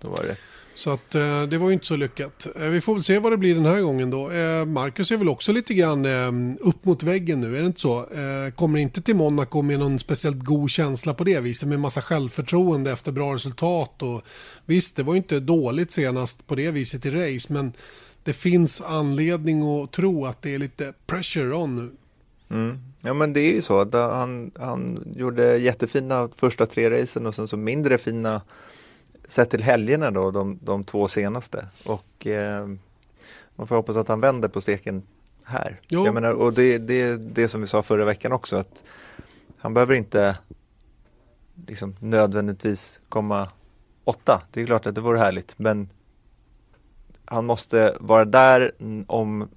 [0.00, 0.36] Då var det.
[0.74, 2.46] Så att eh, det var ju inte så lyckat.
[2.56, 4.30] Eh, vi får väl se vad det blir den här gången då.
[4.30, 7.80] Eh, Marcus är väl också lite grann eh, upp mot väggen nu, är det inte
[7.80, 7.98] så?
[7.98, 12.02] Eh, kommer inte till Monaco med någon speciellt god känsla på det viset med massa
[12.02, 14.22] självförtroende efter bra resultat och
[14.64, 17.72] visst, det var ju inte dåligt senast på det viset i race, men
[18.24, 21.90] det finns anledning att tro att det är lite pressure on nu.
[22.56, 22.78] Mm.
[23.00, 23.90] Ja men det är ju så.
[23.92, 28.40] Han, han gjorde jättefina första tre racen och sen så mindre fina
[29.24, 31.66] sett till helgerna då, de, de två senaste.
[31.84, 32.68] Och eh,
[33.56, 35.02] man får hoppas att han vänder på steken
[35.44, 35.80] här.
[35.88, 36.04] Jo.
[36.04, 38.82] Jag menar, och det är det, det som vi sa förra veckan också att
[39.58, 40.38] han behöver inte
[41.66, 43.48] liksom, nödvändigtvis komma
[44.04, 44.42] åtta.
[44.50, 45.88] Det är klart att det vore härligt men
[47.24, 48.72] han måste vara där
[49.06, 49.48] om,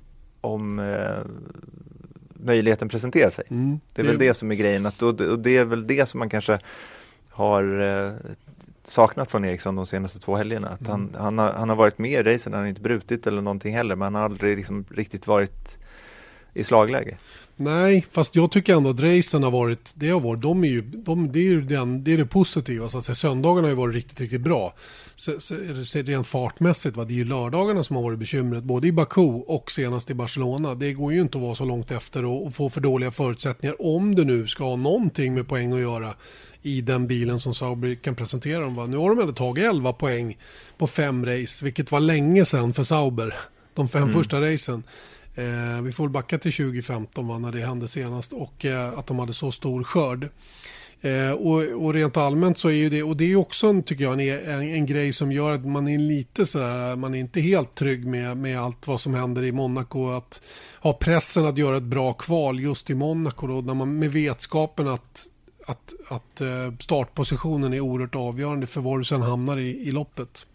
[0.42, 1.20] om eh,
[2.34, 3.46] möjligheten presenterar sig.
[3.50, 3.80] Mm.
[3.94, 6.20] Det är väl det som är grejen att, och, och det är väl det som
[6.20, 6.60] man kanske
[7.30, 8.14] har eh,
[8.88, 10.70] saknat från Eriksson de senaste två helgerna.
[10.70, 10.92] Att mm.
[10.92, 13.76] han, han, har, han har varit med i racen, han har inte brutit eller någonting
[13.76, 15.80] heller men han har aldrig liksom riktigt varit
[16.54, 17.18] i slagläge.
[17.58, 20.82] Nej, fast jag tycker ändå att racen har varit, det har varit, de är ju,
[20.82, 22.90] de, det är ju den, det, är det positiva.
[22.90, 23.16] Så att säga.
[23.16, 24.74] Söndagarna har ju varit riktigt, riktigt bra.
[25.16, 27.04] Så, så, så rent fartmässigt, va?
[27.04, 30.76] det är ju lördagarna som har varit bekymret, både i Baku och senast i Barcelona.
[30.76, 33.76] Det går ju inte att vara så långt efter och, och få för dåliga förutsättningar
[33.82, 36.14] om du nu ska ha någonting med poäng att göra
[36.62, 38.76] i den bilen som Sauber kan presentera dem.
[38.76, 38.86] Va?
[38.86, 40.38] Nu har de ändå tagit 11 poäng
[40.78, 43.36] på fem race, vilket var länge sedan för Sauber.
[43.74, 44.14] De fem mm.
[44.14, 44.84] första racen.
[45.36, 49.20] Eh, vi får backa till 2015 va, när det hände senast och eh, att de
[49.20, 50.30] hade så stor skörd.
[51.02, 54.04] Eh, och, och, rent allmänt så är ju det, och det är också en, tycker
[54.04, 57.42] jag, en, en, en, grej som gör att man är lite sådär, man är inte
[57.42, 60.10] helt trygg med, med allt vad som händer i Monaco.
[60.10, 60.42] Att
[60.80, 64.88] ha pressen att göra ett bra kval just i Monaco då, när man med vetskapen
[64.88, 65.28] att,
[65.66, 70.46] att, att eh, startpositionen är oerhört avgörande för var du sen hamnar i, i loppet.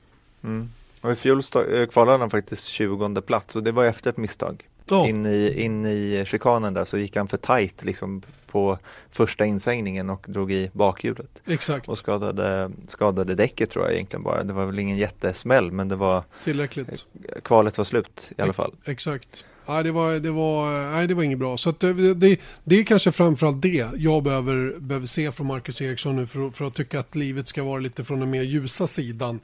[0.45, 0.71] Mm.
[1.01, 4.70] Och i fjol eh, kvalade han faktiskt 20 plats och det var efter ett misstag.
[4.93, 5.09] Oh.
[5.09, 8.79] In, i, in i chikanen där så gick han för tajt liksom på
[9.11, 11.43] första insvängningen och drog i bakhjulet.
[11.47, 11.89] Exakt.
[11.89, 14.45] Och skadade, skadade däcket tror jag egentligen bara.
[14.45, 17.07] Det var väl ingen jättesmäll men det var Tillräckligt.
[17.43, 18.75] Kvalet var slut i alla fall.
[18.85, 19.45] Exakt.
[19.67, 21.57] Nej, det var, det var, nej, det var inget bra.
[21.57, 26.17] Så det, det, det är kanske framförallt det jag behöver, behöver se från Marcus Eriksson
[26.17, 29.41] nu för, för att tycka att livet ska vara lite från den mer ljusa sidan.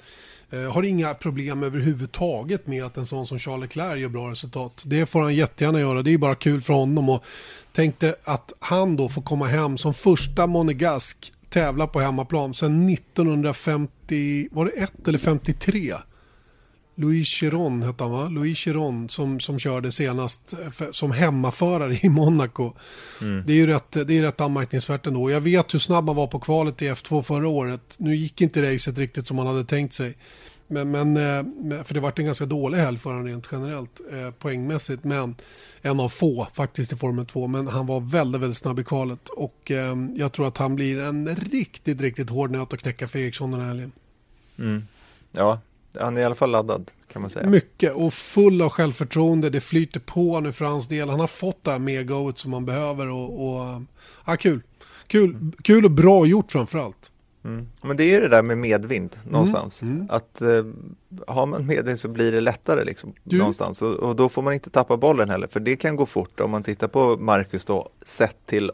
[0.51, 4.82] Eh, har inga problem överhuvudtaget med att en sån som Charles Leclerc gör bra resultat.
[4.86, 7.09] Det får han jättegärna göra, det är bara kul för honom.
[7.09, 7.24] Och
[7.72, 14.49] tänkte att han då får komma hem som första monegask tävla på hemmaplan sedan 1950,
[14.53, 15.94] var det eller 53?
[16.99, 18.28] Louis Chiron hette han va?
[18.28, 22.72] Louis Chiron som, som körde senast eh, som hemmaförare i Monaco.
[23.22, 23.47] Mm.
[23.47, 25.30] Det är ju rätt, det är rätt anmärkningsvärt ändå.
[25.30, 27.97] Jag vet hur snabb han var på kvalet i F2 förra året.
[27.99, 30.16] Nu gick inte racet riktigt som han hade tänkt sig.
[30.66, 34.30] Men, men, eh, för det var en ganska dålig helg för honom rent generellt eh,
[34.30, 35.05] poängmässigt.
[35.05, 35.34] Men
[35.82, 37.47] en av få faktiskt i Formel 2.
[37.47, 39.28] Men han var väldigt, väldigt snabb i kvalet.
[39.28, 39.70] Och
[40.16, 43.61] jag tror att han blir en riktigt, riktigt hård nöt att knäcka för Eriksson den
[43.61, 43.92] här helgen.
[44.59, 44.82] Mm.
[45.32, 45.61] Ja,
[46.01, 47.47] han är i alla fall laddad kan man säga.
[47.47, 49.51] Mycket och full av självförtroende.
[49.51, 51.09] Det flyter på nu för hans del.
[51.09, 53.82] Han har fått det här megaoet som han behöver och, och
[54.26, 54.62] ja, kul.
[55.07, 55.53] Kul, mm.
[55.62, 57.11] kul och bra gjort framförallt.
[57.44, 57.68] Mm.
[57.82, 59.82] Men det är det där med medvind någonstans.
[59.82, 59.94] Mm.
[59.94, 60.07] Mm.
[60.11, 60.64] Att eh,
[61.26, 64.70] har man medvind så blir det lättare liksom, någonstans och, och, då får man inte
[64.70, 68.47] tappa bollen heller för det kan gå fort om man tittar på Marcus då sett
[68.47, 68.70] till,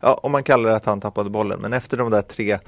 [0.00, 2.58] ja om man kallar det att han tappade bollen men efter de där tre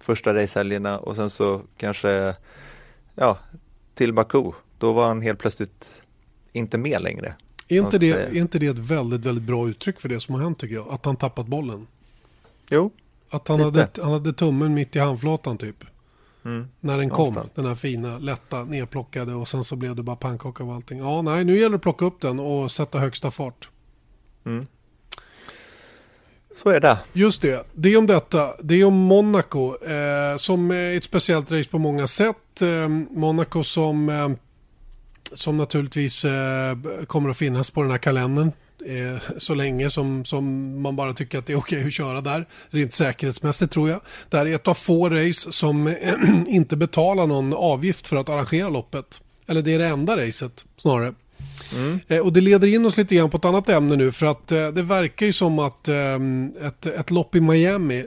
[0.00, 2.34] första racehelgerna och sen så kanske
[3.16, 3.38] ja,
[3.94, 6.02] till Baku, då var han helt plötsligt
[6.52, 7.34] inte med längre.
[7.68, 10.42] Är inte, det, är inte det ett väldigt, väldigt bra uttryck för det som har
[10.42, 10.88] hänt tycker jag?
[10.88, 11.86] Att han tappat bollen.
[12.70, 12.90] Jo,
[13.30, 15.84] Att han, hade, han hade tummen mitt i handflatan typ.
[16.44, 16.68] Mm.
[16.80, 20.62] När den kom, den här fina, lätta, nedplockade och sen så blev det bara pannkaka
[20.64, 20.98] av allting.
[20.98, 23.70] Ja, nej, nu gäller det att plocka upp den och sätta högsta fart.
[24.44, 24.66] Mm.
[26.56, 26.98] Så är det.
[27.12, 27.66] Just det.
[27.74, 28.54] Det är om detta.
[28.62, 29.84] Det är om Monaco.
[29.84, 32.62] Eh, som är ett speciellt race på många sätt.
[32.62, 34.28] Eh, Monaco som, eh,
[35.32, 36.76] som naturligtvis eh,
[37.06, 38.52] kommer att finnas på den här kalendern.
[38.86, 42.20] Eh, så länge som, som man bara tycker att det är okej okay att köra
[42.20, 42.46] där.
[42.70, 44.00] Rent säkerhetsmässigt tror jag.
[44.30, 46.14] Det här är ett av få race som eh,
[46.46, 49.22] inte betalar någon avgift för att arrangera loppet.
[49.46, 51.14] Eller det är det enda racet snarare.
[51.74, 52.00] Mm.
[52.08, 54.52] Eh, och det leder in oss lite grann på ett annat ämne nu för att
[54.52, 56.14] eh, det verkar ju som att eh,
[56.66, 58.04] ett, ett lopp i Miami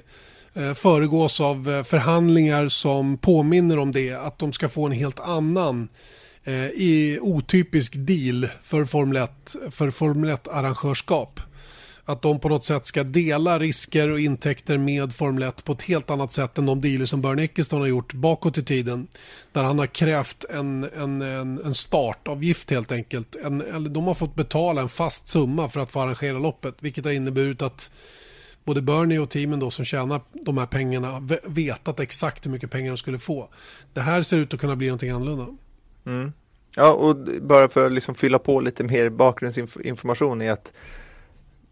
[0.53, 4.13] eh, föregås av eh, förhandlingar som påminner om det.
[4.13, 5.87] Att de ska få en helt annan
[6.73, 11.39] i otypisk deal för Formel 1, för Formel 1 arrangörskap
[12.09, 15.81] att de på något sätt ska dela risker och intäkter med Formel 1 på ett
[15.81, 19.07] helt annat sätt än de dealer som Bernie Eccleston har gjort bakåt i tiden.
[19.51, 23.35] Där han har krävt en, en, en, en startavgift helt enkelt.
[23.35, 26.75] En, eller de har fått betala en fast summa för att få arrangera loppet.
[26.79, 27.91] Vilket har inneburit att
[28.63, 32.91] både Bernie och teamen då som tjänar de här pengarna vetat exakt hur mycket pengar
[32.91, 33.49] de skulle få.
[33.93, 35.47] Det här ser ut att kunna bli någonting annorlunda.
[36.05, 36.31] Mm.
[36.75, 40.73] Ja, och bara för att liksom fylla på lite mer bakgrundsinformation är att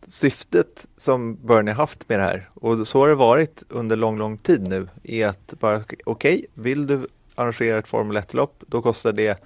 [0.08, 4.38] syftet som Bernie haft med det här och så har det varit under lång, lång
[4.38, 9.14] tid nu är att bara okej, okay, vill du arrangera ett Formel 1-lopp då kostar
[9.14, 9.44] det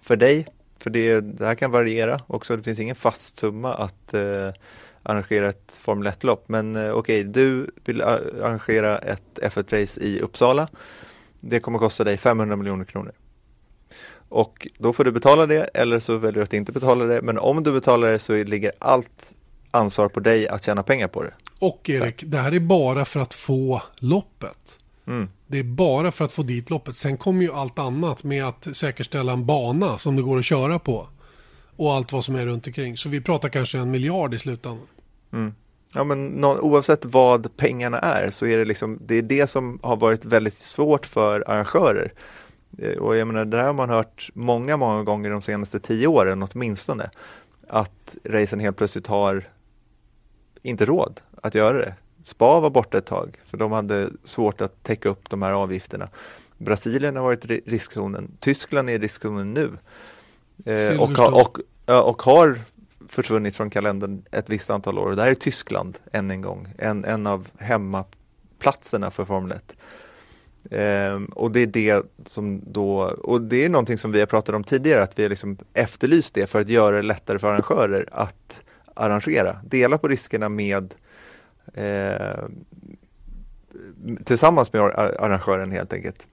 [0.00, 0.46] för dig,
[0.78, 4.52] för det, det här kan variera också, det finns ingen fast summa att eh,
[5.02, 10.68] arrangera ett Formel 1-lopp men eh, okej, okay, du vill arrangera ett F1-race i Uppsala
[11.44, 13.12] det kommer kosta dig 500 miljoner kronor.
[14.28, 17.22] Och då får du betala det eller så väljer du att inte betala det.
[17.22, 19.34] Men om du betalar det så ligger allt
[19.72, 21.32] ansvar på dig att tjäna pengar på det.
[21.58, 22.26] Och Erik, så.
[22.26, 24.78] det här är bara för att få loppet.
[25.06, 25.28] Mm.
[25.46, 26.96] Det är bara för att få dit loppet.
[26.96, 30.78] Sen kommer ju allt annat med att säkerställa en bana som det går att köra
[30.78, 31.08] på.
[31.76, 32.96] Och allt vad som är runt omkring.
[32.96, 34.86] Så vi pratar kanske en miljard i slutändan.
[35.32, 35.54] Mm.
[35.94, 39.96] Ja, men oavsett vad pengarna är så är det liksom, det är det som har
[39.96, 42.12] varit väldigt svårt för arrangörer.
[42.78, 46.06] Eh, och jag menar, det här har man hört många, många gånger de senaste tio
[46.06, 47.10] åren åtminstone.
[47.68, 49.48] Att racen helt plötsligt har
[50.62, 51.94] inte råd att göra det.
[52.24, 56.08] Spa var borta ett tag för de hade svårt att täcka upp de här avgifterna.
[56.58, 58.30] Brasilien har varit i riskzonen.
[58.40, 59.70] Tyskland är i riskzonen nu.
[60.64, 62.58] Eh, och, och, och, och har
[63.08, 65.06] försvunnit från kalendern ett visst antal år.
[65.06, 69.76] Och det här är Tyskland än en gång, en, en av hemmaplatserna för Formel 1.
[70.70, 74.54] Ehm, och det är det som då, och det är någonting som vi har pratat
[74.54, 78.08] om tidigare, att vi har liksom efterlyst det för att göra det lättare för arrangörer
[78.12, 78.60] att
[78.94, 79.60] arrangera.
[79.64, 80.94] Dela på riskerna med
[81.74, 82.44] eh,
[84.24, 86.26] tillsammans med arrangören helt enkelt.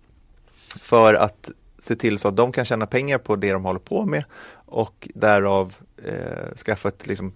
[0.81, 1.49] För att
[1.79, 4.23] se till så att de kan tjäna pengar på det de håller på med
[4.65, 7.31] och därav eh, skaffa ett liksom,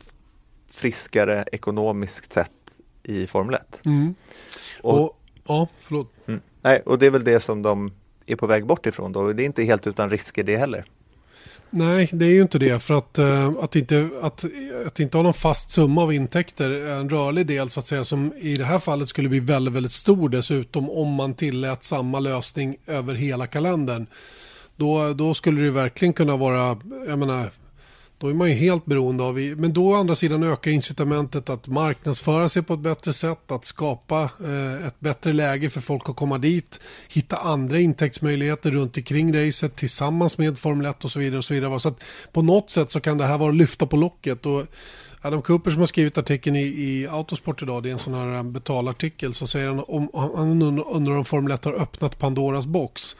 [0.71, 2.51] friskare ekonomiskt sätt
[3.03, 3.79] i Formel 1.
[3.85, 4.15] Mm.
[4.81, 6.11] Och, och, ja, förlåt.
[6.25, 7.91] Mm, nej, och det är väl det som de
[8.25, 9.33] är på väg bort ifrån då.
[9.33, 10.85] Det är inte helt utan risker det heller.
[11.75, 12.79] Nej, det är ju inte det.
[12.79, 14.45] För att, eh, att, inte, att,
[14.87, 18.33] att inte ha någon fast summa av intäkter, en rörlig del så att säga, som
[18.37, 22.75] i det här fallet skulle bli väldigt, väldigt stor dessutom om man tillät samma lösning
[22.87, 24.07] över hela kalendern.
[24.75, 27.49] Då, då skulle det verkligen kunna vara, jag menar,
[28.23, 31.67] då är man ju helt beroende av, men då å andra sidan ökar incitamentet att
[31.67, 36.15] marknadsföra sig på ett bättre sätt, att skapa eh, ett bättre läge för folk att
[36.15, 41.37] komma dit, hitta andra intäktsmöjligheter runt omkring racet tillsammans med Formel 1 och så vidare.
[41.37, 41.79] Och så vidare.
[41.79, 41.99] Så att
[42.31, 44.45] på något sätt så kan det här vara att lyfta på locket.
[44.45, 44.65] Och
[45.21, 48.35] Adam Cooper som har skrivit artikeln i, i Autosport idag, det är en sån här
[48.35, 53.15] eh, betalartikel, så säger han om han undrar om Formel 1 har öppnat Pandoras box.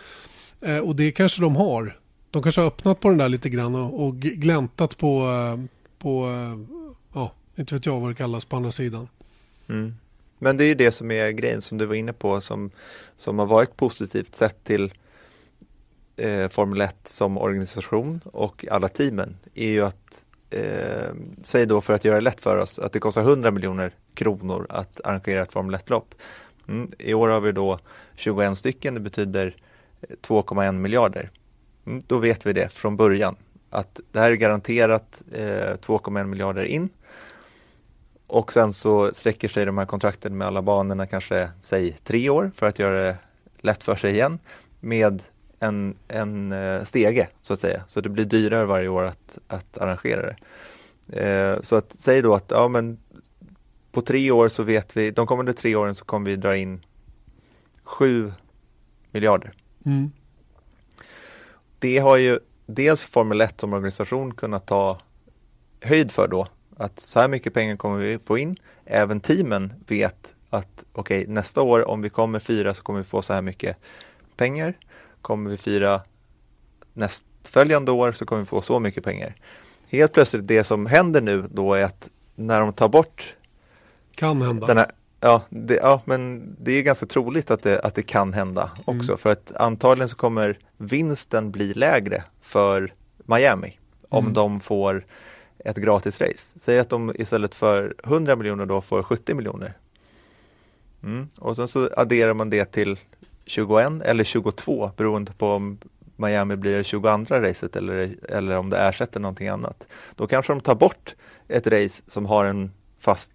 [0.61, 2.02] Eh, och det kanske de har.
[2.33, 5.65] De kanske har öppnat på den där lite grann och, och gläntat på, eh,
[5.97, 6.77] på, eh,
[7.13, 9.07] ja, inte vet jag vad det kallas på andra sidan.
[9.69, 9.95] Mm.
[10.39, 12.71] Men det är ju det som är grejen som du var inne på som,
[13.15, 14.93] som har varit positivt sett till
[16.15, 21.13] eh, Formel 1 som organisation och alla teamen är ju att eh,
[21.43, 24.65] säg då för att göra det lätt för oss att det kostar 100 miljoner kronor
[24.69, 26.15] att arrangera ett Formel 1-lopp.
[26.67, 26.91] Mm.
[26.99, 27.79] I år har vi då
[28.15, 29.55] 21 stycken, det betyder
[30.01, 31.31] eh, 2,1 miljarder.
[31.85, 33.35] Mm, då vet vi det från början
[33.69, 36.89] att det här är garanterat eh, 2,1 miljarder in.
[38.27, 42.51] Och sen så sträcker sig de här kontrakten med alla banorna kanske, säg tre år
[42.55, 43.17] för att göra det
[43.57, 44.39] lätt för sig igen
[44.79, 45.23] med
[45.59, 47.83] en, en eh, stege så att säga.
[47.87, 50.35] Så det blir dyrare varje år att, att arrangera det.
[51.21, 52.97] Eh, så att säg då att ja, men
[53.91, 56.85] på tre år så vet vi, de kommande tre åren så kommer vi dra in
[57.83, 58.33] sju
[59.11, 59.53] miljarder.
[59.85, 60.11] Mm.
[61.83, 64.99] Det har ju dels Formel 1 som organisation kunnat ta
[65.81, 66.47] höjd för då.
[66.77, 68.57] Att så här mycket pengar kommer vi få in.
[68.85, 73.05] Även teamen vet att okej, okay, nästa år om vi kommer fyra så kommer vi
[73.05, 73.77] få så här mycket
[74.35, 74.73] pengar.
[75.21, 76.01] Kommer vi fyra
[76.93, 79.35] nästföljande år så kommer vi få så mycket pengar.
[79.87, 83.35] Helt plötsligt det som händer nu då är att när de tar bort
[84.17, 84.67] kan hända.
[84.67, 84.91] Den här,
[85.25, 89.11] Ja, det, ja, men det är ganska troligt att det, att det kan hända också
[89.11, 89.17] mm.
[89.17, 94.33] för att antagligen så kommer vinsten bli lägre för Miami om mm.
[94.33, 95.05] de får
[95.57, 96.59] ett gratis race.
[96.59, 99.73] Säg att de istället för 100 miljoner då får 70 miljoner.
[101.03, 101.29] Mm.
[101.37, 102.99] Och sen så adderar man det till
[103.45, 105.77] 21 eller 22 beroende på om
[106.15, 109.87] Miami blir det 22 racet eller, eller om det ersätter någonting annat.
[110.15, 111.15] Då kanske de tar bort
[111.47, 113.33] ett race som har en fast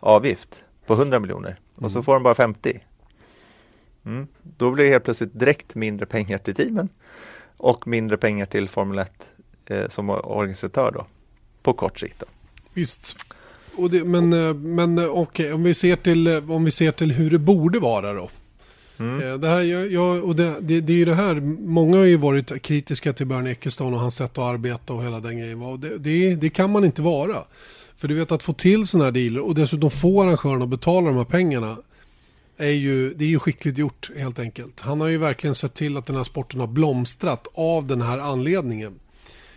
[0.00, 1.90] avgift på 100 miljoner och mm.
[1.90, 2.80] så får de bara 50.
[4.06, 4.26] Mm.
[4.42, 6.88] Då blir det helt plötsligt direkt mindre pengar till teamen
[7.56, 9.30] och mindre pengar till Formel 1
[9.66, 11.06] eh, som organisatör då,
[11.62, 12.18] på kort sikt.
[12.18, 12.26] Då.
[12.72, 13.16] Visst.
[13.90, 16.92] Det, men eh, men eh, okej, okay, om, vi ser till, eh, om vi ser
[16.92, 18.30] till hur det borde vara då.
[18.98, 19.40] Mm.
[19.40, 19.62] Det, här,
[19.92, 23.52] jag, och det, det, det är det här, många har ju varit kritiska till Bernie
[23.52, 25.62] Ecclestone och hans sätt att arbeta och hela den grejen.
[25.62, 27.44] Och det, det, det kan man inte vara.
[27.98, 31.06] För du vet att få till sådana här dealer och dessutom få arrangörerna att betala
[31.06, 31.76] de här pengarna
[32.56, 34.80] är ju, det är ju skickligt gjort helt enkelt.
[34.80, 38.18] Han har ju verkligen sett till att den här sporten har blomstrat av den här
[38.18, 39.00] anledningen.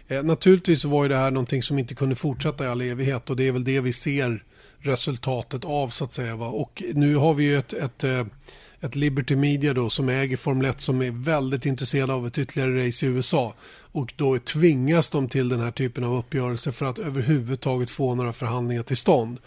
[0.07, 3.35] Eh, naturligtvis var ju det här någonting som inte kunde fortsätta i all evighet och
[3.35, 4.43] det är väl det vi ser
[4.79, 6.35] resultatet av så att säga.
[6.35, 6.47] Va?
[6.47, 8.25] Och nu har vi ju ett, ett, eh,
[8.81, 12.87] ett Liberty Media då som äger Formel 1 som är väldigt intresserade av ett ytterligare
[12.87, 13.53] race i USA.
[13.91, 18.33] Och då tvingas de till den här typen av uppgörelser för att överhuvudtaget få några
[18.33, 19.39] förhandlingar till stånd.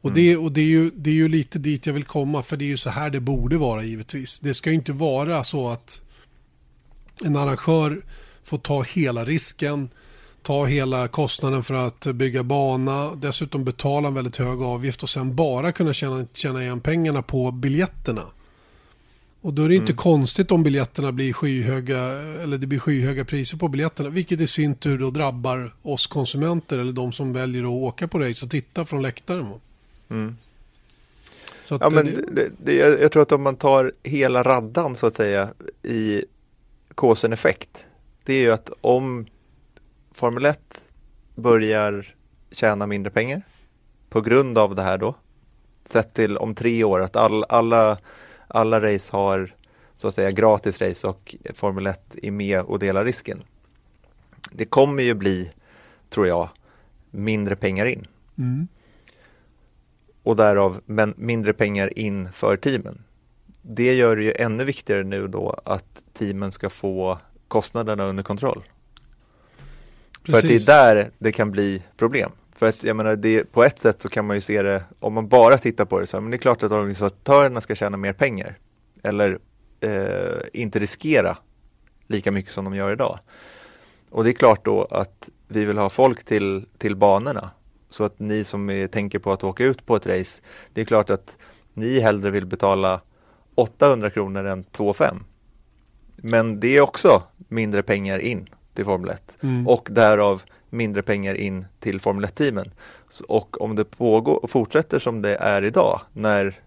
[0.00, 2.56] Och, det, och det, är ju, det är ju lite dit jag vill komma för
[2.56, 4.38] det är ju så här det borde vara givetvis.
[4.38, 6.02] Det ska ju inte vara så att
[7.24, 8.02] en arrangör
[8.42, 9.88] får ta hela risken,
[10.42, 15.36] ta hela kostnaden för att bygga bana, dessutom betala en väldigt hög avgift och sen
[15.36, 18.22] bara kunna tjäna, tjäna igen pengarna på biljetterna.
[19.48, 19.96] Och då är det inte mm.
[19.96, 21.98] konstigt om biljetterna blir skyhöga
[22.42, 26.78] eller det blir skyhöga priser på biljetterna, vilket i sin tur då drabbar oss konsumenter
[26.78, 29.46] eller de som väljer att åka på race och titta från läktaren.
[30.10, 30.36] Mm.
[31.62, 35.06] Så ja, men det, det, det, jag tror att om man tar hela raddan så
[35.06, 35.48] att säga
[35.82, 36.24] i
[36.94, 37.86] kåsen effekt,
[38.24, 39.26] det är ju att om
[40.12, 40.88] Formel 1
[41.34, 42.14] börjar
[42.50, 43.42] tjäna mindre pengar
[44.08, 45.14] på grund av det här då,
[45.84, 47.98] sett till om tre år att all, alla,
[48.48, 49.54] alla race har
[49.96, 53.42] så att säga gratis race och Formel 1 är med och delar risken.
[54.50, 55.50] Det kommer ju bli,
[56.08, 56.48] tror jag,
[57.10, 58.06] mindre pengar in.
[58.38, 58.68] Mm
[60.28, 63.02] och därav men mindre pengar in för teamen.
[63.62, 67.18] Det gör det ju ännu viktigare nu då att teamen ska få
[67.48, 68.62] kostnaderna under kontroll.
[70.22, 70.30] Precis.
[70.30, 72.30] För att det är där det kan bli problem.
[72.58, 75.12] För att jag menar, det, på ett sätt så kan man ju se det, om
[75.12, 78.12] man bara tittar på det så, men det är klart att organisatörerna ska tjäna mer
[78.12, 78.58] pengar.
[79.02, 79.38] Eller
[79.80, 81.38] eh, inte riskera
[82.06, 83.18] lika mycket som de gör idag.
[84.10, 87.50] Och det är klart då att vi vill ha folk till, till banorna
[87.90, 90.42] så att ni som är, tänker på att åka ut på ett race,
[90.72, 91.36] det är klart att
[91.74, 93.00] ni hellre vill betala
[93.54, 95.18] 800 kronor än 2,5.
[96.16, 99.68] Men det är också mindre pengar in till Formel 1 mm.
[99.68, 102.70] och därav mindre pengar in till Formel 1-teamen.
[103.28, 106.60] Och om det pågår och fortsätter som det är idag när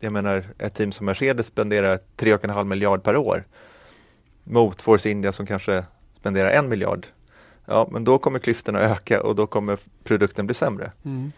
[0.00, 3.44] jag menar ett team som Mercedes spenderar 3,5 miljard per år
[4.44, 7.06] mot Force India som kanske spenderar en miljard
[7.66, 10.92] ja men då kommer klyftorna öka och då kommer produkten bli sämre.
[11.04, 11.32] Mm.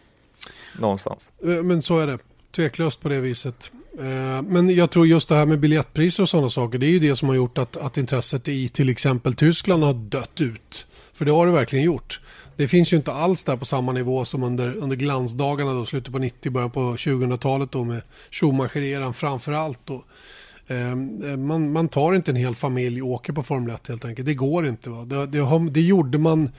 [0.78, 1.30] Någonstans.
[1.44, 2.18] Eh, men så är det,
[2.56, 3.70] tveklöst på det viset.
[3.98, 6.98] Eh, men jag tror just det här med biljettpriser och sådana saker, det är ju
[6.98, 10.86] det som har gjort att, att intresset i till exempel Tyskland har dött ut.
[11.18, 12.20] För det har det verkligen gjort.
[12.56, 16.12] Det finns ju inte alls där på samma nivå som under, under glansdagarna då, slutet
[16.12, 20.04] på 90, början på 2000-talet då med Schumacher-eran framför allt då.
[20.66, 24.04] Ehm, eh, man, man tar inte en hel familj och åker på Formel 1 helt
[24.04, 24.26] enkelt.
[24.26, 24.90] Det går inte.
[24.90, 25.04] Va?
[25.04, 26.50] Det, det, det gjorde man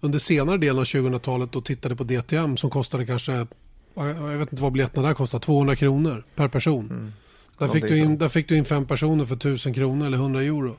[0.00, 3.46] under senare delen av 2000-talet och tittade på DTM som kostade kanske,
[3.94, 6.90] jag vet inte vad biljetterna där kostade, 200 kronor per person.
[6.90, 7.12] Mm.
[7.58, 10.42] Där, fick du in, där fick du in fem personer för 1000 kronor eller 100
[10.42, 10.76] euro.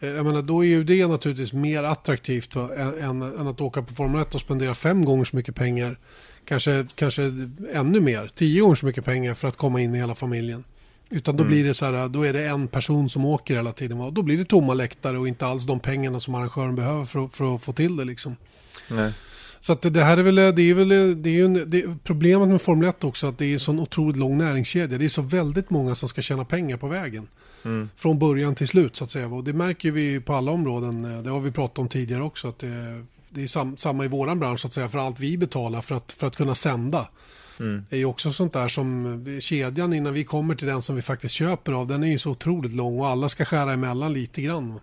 [0.00, 3.82] Eh, jag menar, då är ju det naturligtvis mer attraktivt va, än, än, att åka
[3.82, 5.98] på Formel 1 och spendera fem gånger så mycket pengar.
[6.44, 7.22] Kanske, kanske
[7.72, 10.64] ännu mer, tio gånger så mycket pengar för att komma in med hela familjen.
[11.10, 11.50] Utan då mm.
[11.50, 14.00] blir det så här, då är det en person som åker hela tiden.
[14.00, 17.28] Och då blir det tomma läktare och inte alls de pengarna som arrangören behöver för,
[17.28, 18.36] för att få till det liksom.
[18.90, 19.12] Nej.
[19.60, 22.62] Så att det här är väl, det är väl, det är ju det, problemet med
[22.62, 24.98] Formel 1 också att det är en sån otroligt lång näringskedja.
[24.98, 27.28] Det är så väldigt många som ska tjäna pengar på vägen.
[27.64, 27.90] Mm.
[27.96, 29.26] Från början till slut så att säga.
[29.26, 31.22] Och det märker vi på alla områden.
[31.24, 32.48] Det har vi pratat om tidigare också.
[32.48, 34.88] Att det, det är sam, samma i våran bransch så att säga.
[34.88, 37.08] För allt vi betalar för att, för att kunna sända.
[37.60, 37.84] Mm.
[37.90, 41.02] Det är ju också sånt där som kedjan innan vi kommer till den som vi
[41.02, 41.86] faktiskt köper av.
[41.86, 44.80] Den är ju så otroligt lång och alla ska skära emellan lite grann.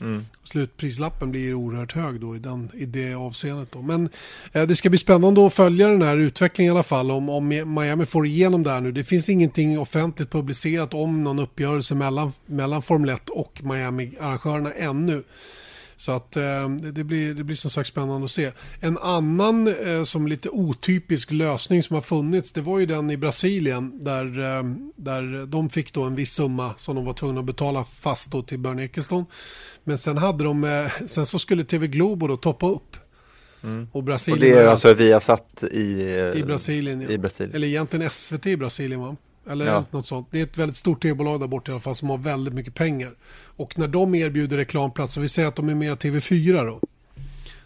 [0.00, 0.26] Mm.
[0.44, 3.72] Slutprislappen blir oerhört hög då i, den, i det avseendet.
[3.72, 3.82] Då.
[3.82, 4.08] Men
[4.52, 7.10] eh, det ska bli spännande att följa den här utvecklingen i alla fall.
[7.10, 8.92] Om, om Miami får igenom det här nu.
[8.92, 15.22] Det finns ingenting offentligt publicerat om någon uppgörelse mellan, mellan Formel 1 och Miami-arrangörerna ännu.
[15.96, 18.52] Så att eh, det, blir, det blir som sagt spännande att se.
[18.80, 23.16] En annan eh, som lite otypisk lösning som har funnits det var ju den i
[23.16, 24.62] Brasilien där, eh,
[24.96, 28.42] där de fick då en viss summa som de var tvungna att betala fast då
[28.42, 29.24] till Bernie Ecclestone.
[29.88, 32.96] Men sen hade de, eh, sen så skulle TV Globo då toppa upp.
[33.62, 33.88] Mm.
[33.92, 35.80] Och, Brasilien och det är alltså vi har satt i,
[36.34, 37.08] i, Brasilien, ja.
[37.08, 37.56] i Brasilien.
[37.56, 39.16] Eller egentligen SVT i Brasilien va?
[39.50, 39.84] Eller ja.
[39.90, 40.28] något sånt.
[40.30, 42.74] Det är ett väldigt stort tv-bolag där borta i alla fall som har väldigt mycket
[42.74, 43.14] pengar.
[43.56, 46.80] Och när de erbjuder reklamplats, vi säger att de är mer TV4 då.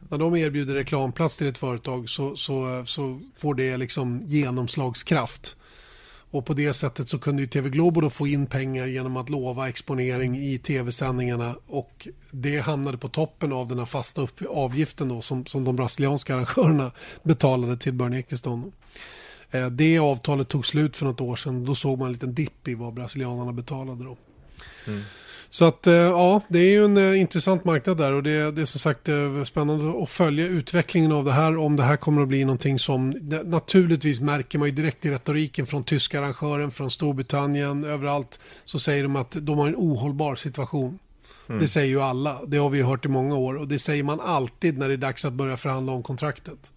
[0.08, 5.56] När de erbjuder reklamplats till ett företag så, så, så får det liksom genomslagskraft.
[6.30, 9.30] Och på det sättet så kunde ju TV Globo då få in pengar genom att
[9.30, 15.22] lova exponering i tv-sändningarna och det hamnade på toppen av den här fasta avgiften då
[15.22, 18.72] som, som de brasilianska arrangörerna betalade till Bernie Ekeston.
[19.50, 21.64] Eh, Det avtalet tog slut för något år sedan.
[21.64, 24.16] Då såg man en liten dipp i vad brasilianarna betalade då.
[24.86, 25.02] Mm.
[25.52, 28.60] Så att eh, ja, det är ju en eh, intressant marknad där och det, det
[28.60, 31.56] är som sagt eh, spännande att följa utvecklingen av det här.
[31.56, 33.10] Om det här kommer att bli någonting som
[33.44, 39.02] naturligtvis märker man ju direkt i retoriken från tyska arrangören, från Storbritannien, överallt så säger
[39.02, 40.98] de att de har en ohållbar situation.
[41.46, 44.20] Det säger ju alla, det har vi hört i många år och det säger man
[44.20, 46.72] alltid när det är dags att börja förhandla om kontraktet.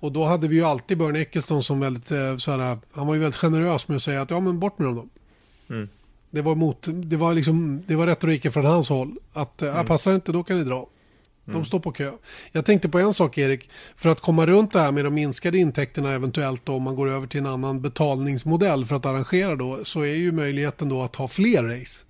[0.00, 2.06] Och då hade vi ju alltid Bernie Ecclestone som väldigt,
[2.38, 4.88] så här, han var ju väldigt generös med att säga att ja men bort med
[4.88, 5.06] dem då.
[5.74, 5.88] Mm.
[6.34, 9.16] Det var, mot, det var, liksom, det var retoriken från hans håll.
[9.32, 9.86] Att mm.
[9.86, 10.86] passar inte, då kan ni dra.
[11.44, 12.12] De står på kö.
[12.52, 13.70] Jag tänkte på en sak Erik.
[13.96, 17.10] För att komma runt det här med de minskade intäkterna eventuellt då, om man går
[17.10, 19.84] över till en annan betalningsmodell för att arrangera då.
[19.84, 22.04] Så är ju möjligheten då att ha fler race.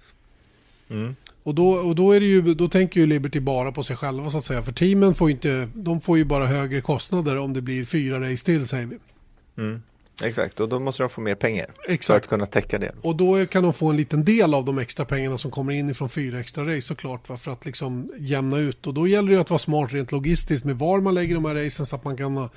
[0.90, 1.16] Mm.
[1.42, 4.30] Och, då, och då, är det ju, då tänker ju Liberty bara på sig själva
[4.30, 4.62] så att säga.
[4.62, 8.44] För teamen får inte, de får ju bara högre kostnader om det blir fyra race
[8.44, 8.98] till säger vi.
[9.62, 9.82] Mm.
[10.24, 12.24] Exakt, och då måste de få mer pengar för Exakt.
[12.24, 12.92] att kunna täcka det.
[13.02, 15.90] Och då kan de få en liten del av de extra pengarna som kommer in
[15.90, 17.28] ifrån fyra extra race såklart.
[17.28, 17.36] Va?
[17.36, 18.86] För att liksom jämna ut.
[18.86, 21.54] Och då gäller det att vara smart rent logistiskt med var man lägger de här
[21.54, 22.48] racen så att man kan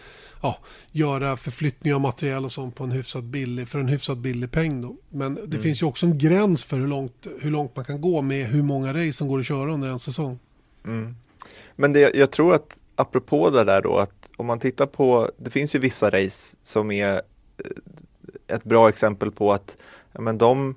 [0.41, 0.57] ja,
[0.91, 4.81] göra förflyttning av material och sånt på en hyfsat billig, för en hyfsat billig peng.
[4.81, 4.95] Då.
[5.09, 8.21] Men det finns ju också en gräns för hur långt, hur långt man kan gå
[8.21, 10.39] med hur många race som går att köra under en säsong.
[10.85, 11.15] Mm.
[11.75, 15.49] Men det, jag tror att apropå det där då att om man tittar på, det
[15.49, 17.21] finns ju vissa race som är
[18.47, 19.77] ett bra exempel på att
[20.13, 20.75] men de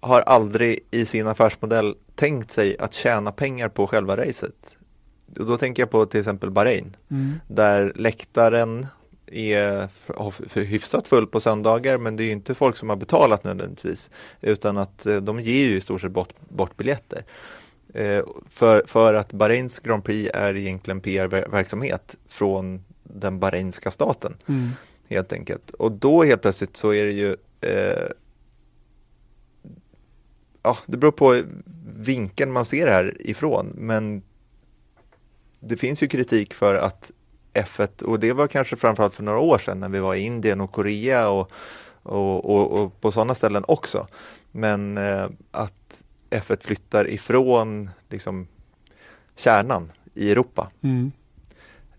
[0.00, 4.76] har aldrig i sin affärsmodell tänkt sig att tjäna pengar på själva racet.
[5.38, 6.96] Och då tänker jag på till exempel Bahrain
[7.48, 8.86] där läktaren
[9.26, 9.88] är
[10.60, 15.06] hyfsat full på söndagar men det är inte folk som har betalat nödvändigtvis utan att
[15.06, 17.24] eh, de ger ju i stort sett bort, bort biljetter.
[17.94, 24.70] Eh, för, för att Bahrains Grand Prix är egentligen PR-verksamhet från den bahrainska staten Mm
[25.08, 25.70] helt enkelt.
[25.70, 28.08] Och då helt plötsligt så är det ju eh,
[30.62, 31.42] Ja, det beror på
[31.96, 34.22] vinkeln man ser det här ifrån men
[35.60, 37.10] det finns ju kritik för att
[37.54, 40.60] F1 och det var kanske framförallt för några år sedan när vi var i Indien
[40.60, 41.50] och Korea och,
[42.02, 44.06] och, och, och på sådana ställen också.
[44.52, 48.46] Men eh, att F1 flyttar ifrån liksom,
[49.36, 50.70] kärnan i Europa.
[50.82, 51.12] Mm.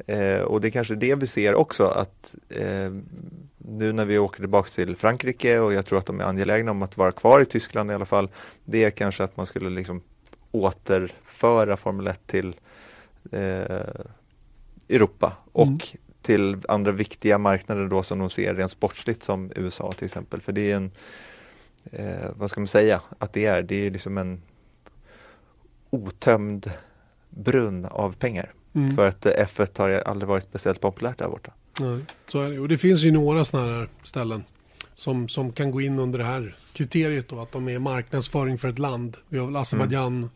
[0.08, 2.92] Eh, och det är kanske det vi ser också att eh,
[3.58, 6.82] nu när vi åker tillbaka till Frankrike och jag tror att de är angelägna om
[6.82, 8.30] att vara kvar i Tyskland i alla fall.
[8.66, 10.02] Det är kanske att man skulle liksom
[10.52, 12.56] återföra Formel 1 till
[13.32, 13.82] eh,
[14.90, 15.80] Europa och Mm.
[16.22, 20.42] till andra viktiga marknader då som de ser rent sportsligt som USA till exempel.
[20.42, 20.92] För det är en,
[21.92, 23.62] eh, vad ska man säga att det är?
[23.62, 24.42] Det är liksom en
[25.90, 26.72] otömd
[27.30, 28.54] brunn av pengar.
[28.74, 28.96] Mm.
[28.96, 31.54] För att eh, F1 har aldrig varit speciellt populärt där borta.
[31.80, 32.60] Nej, så är det.
[32.60, 34.44] Och det finns ju några sådana här ställen
[34.94, 38.68] som, som kan gå in under det här kriteriet då, att de är marknadsföring för
[38.68, 39.18] ett land.
[39.30, 40.30] Vi har väl Azerbajdzjan,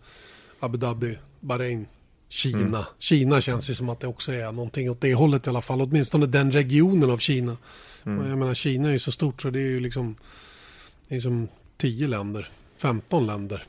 [0.60, 1.88] Abu Dhabi, Bahrain,
[2.30, 2.88] Kina.
[2.98, 5.82] Kina känns ju som att det också är någonting åt det hållet i alla fall,
[5.82, 7.58] åtminstone den regionen av Kina.
[8.04, 10.16] Och jag menar Kina är ju så stort så det är ju liksom,
[11.08, 13.64] det är som 10 länder, 15 länder.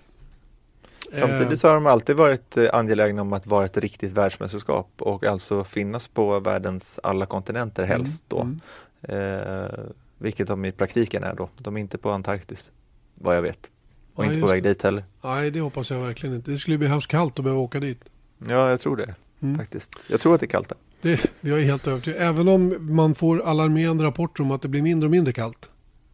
[1.12, 5.24] Samtidigt så har de alltid varit eh, angelägna om att vara ett riktigt världsmästerskap och
[5.24, 8.40] alltså finnas på världens alla kontinenter helst då.
[8.40, 8.60] Mm.
[9.02, 9.70] Eh,
[10.18, 11.48] vilket de i praktiken är då.
[11.58, 12.70] De är inte på Antarktis,
[13.14, 13.70] vad jag vet.
[14.14, 14.68] Och Ja, inte på väg det.
[14.68, 15.04] dit heller.
[15.22, 16.50] Nej, det hoppas jag verkligen inte.
[16.50, 18.00] Det skulle bli hemskt kallt att behöva åka dit.
[18.48, 19.58] Ja, jag tror det Mm.
[19.58, 19.90] faktiskt.
[20.08, 20.78] Jag tror att det är kallt där.
[21.02, 22.22] Det, jag är helt övertygad.
[22.22, 25.70] Även om man får alarmerande rapporter om att det blir mindre och mindre kallt.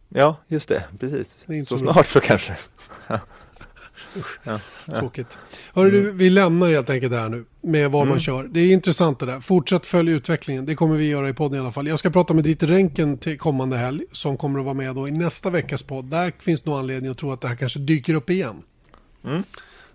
[0.09, 1.45] Ja, just det, precis.
[1.47, 2.55] Det så så snart så kanske.
[4.43, 4.59] ja.
[4.85, 5.39] Tråkigt.
[5.73, 8.19] Hörru du, vi lämnar helt enkelt det här nu med vad man Mm.
[8.19, 8.43] kör.
[8.43, 9.39] Det är intressant det där.
[9.39, 10.65] Fortsätt följa utvecklingen.
[10.65, 11.87] Det kommer vi göra i podden i alla fall.
[11.87, 15.07] Jag ska prata med Dieter Renken till kommande helg som kommer att vara med då
[15.07, 16.05] i nästa veckas podd.
[16.05, 18.55] Där finns nog anledning att tro att det här kanske dyker upp igen.
[19.25, 19.43] Mm.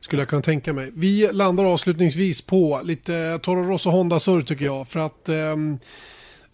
[0.01, 0.91] Skulle jag kunna tänka mig.
[0.95, 4.89] Vi landar avslutningsvis på lite Toro Rosso Honda Surr tycker jag.
[4.89, 5.79] För att ehm,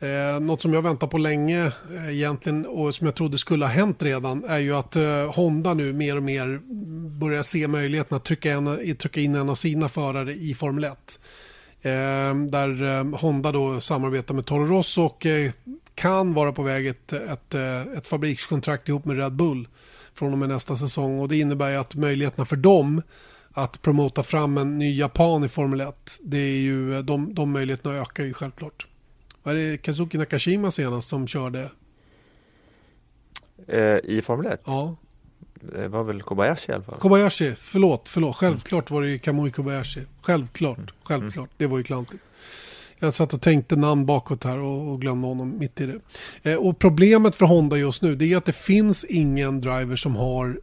[0.00, 3.72] eh, något som jag väntar på länge eh, egentligen och som jag trodde skulle ha
[3.72, 6.60] hänt redan är ju att eh, Honda nu mer och mer
[7.18, 11.20] börjar se möjligheten att trycka, en, trycka in en av sina förare i Formel 1.
[11.82, 11.90] Eh,
[12.34, 15.52] där eh, Honda då samarbetar med Toro Rosso och eh,
[15.94, 19.68] kan vara på väg ett, ett, eh, ett fabrikskontrakt ihop med Red Bull
[20.14, 21.20] från och med nästa säsong.
[21.20, 23.02] Och det innebär ju att möjligheterna för dem
[23.52, 27.52] att promota fram en ny japan i Formel 1, det är ju, eh, de, de
[27.52, 28.86] möjligheterna ökar ju självklart.
[29.42, 31.70] Var det Kazuki Nakashima senast som körde
[33.68, 34.60] Eh, I Formel 1?
[34.64, 34.96] Ja.
[35.60, 36.98] Det var väl Kobayashi i alla fall?
[36.98, 38.36] Kobayashi, förlåt, förlåt.
[38.36, 40.00] Självklart var det ju Kamui Kobayashi.
[40.22, 41.50] Självklart, självklart.
[41.56, 42.22] Det var ju klantigt.
[42.98, 46.00] Jag satt och tänkte namn bakåt här och, och glömde honom mitt i det.
[46.50, 50.16] Eh, och problemet för Honda just nu det är att det finns ingen driver som
[50.16, 50.60] har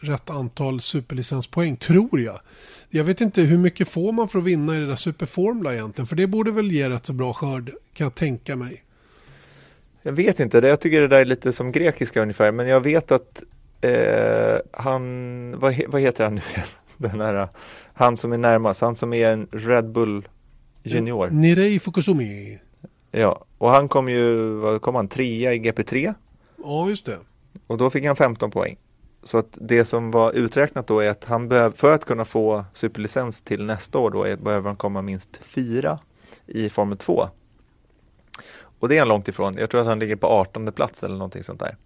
[0.00, 2.40] rätt antal superlicenspoäng, tror jag.
[2.90, 6.06] Jag vet inte hur mycket får man för att vinna i det där superformula egentligen.
[6.06, 8.82] För det borde väl ge rätt så bra skörd, kan jag tänka mig.
[10.02, 12.52] Jag vet inte, jag tycker det där är lite som grekiska ungefär.
[12.52, 13.42] Men jag vet att
[13.80, 16.40] eh, han, vad, he, vad heter han nu?
[16.96, 17.48] Den här,
[17.92, 20.28] han som är närmast, han som är en Red Bull
[20.82, 21.30] junior.
[21.30, 22.58] Nirei Fukusumi.
[23.10, 26.14] Ja, och han kom ju, vad kom han, trea i GP3
[26.64, 27.18] Ja, just det.
[27.66, 28.76] och då fick han 15 poäng.
[29.22, 32.64] Så att det som var uträknat då är att han behöver, för att kunna få
[32.72, 35.98] superlicens till nästa år då, är, behöver han komma minst fyra
[36.46, 37.28] i Formel 2.
[38.78, 39.56] Och det är han långt ifrån.
[39.56, 41.76] Jag tror att han ligger på 18 plats eller någonting sånt där.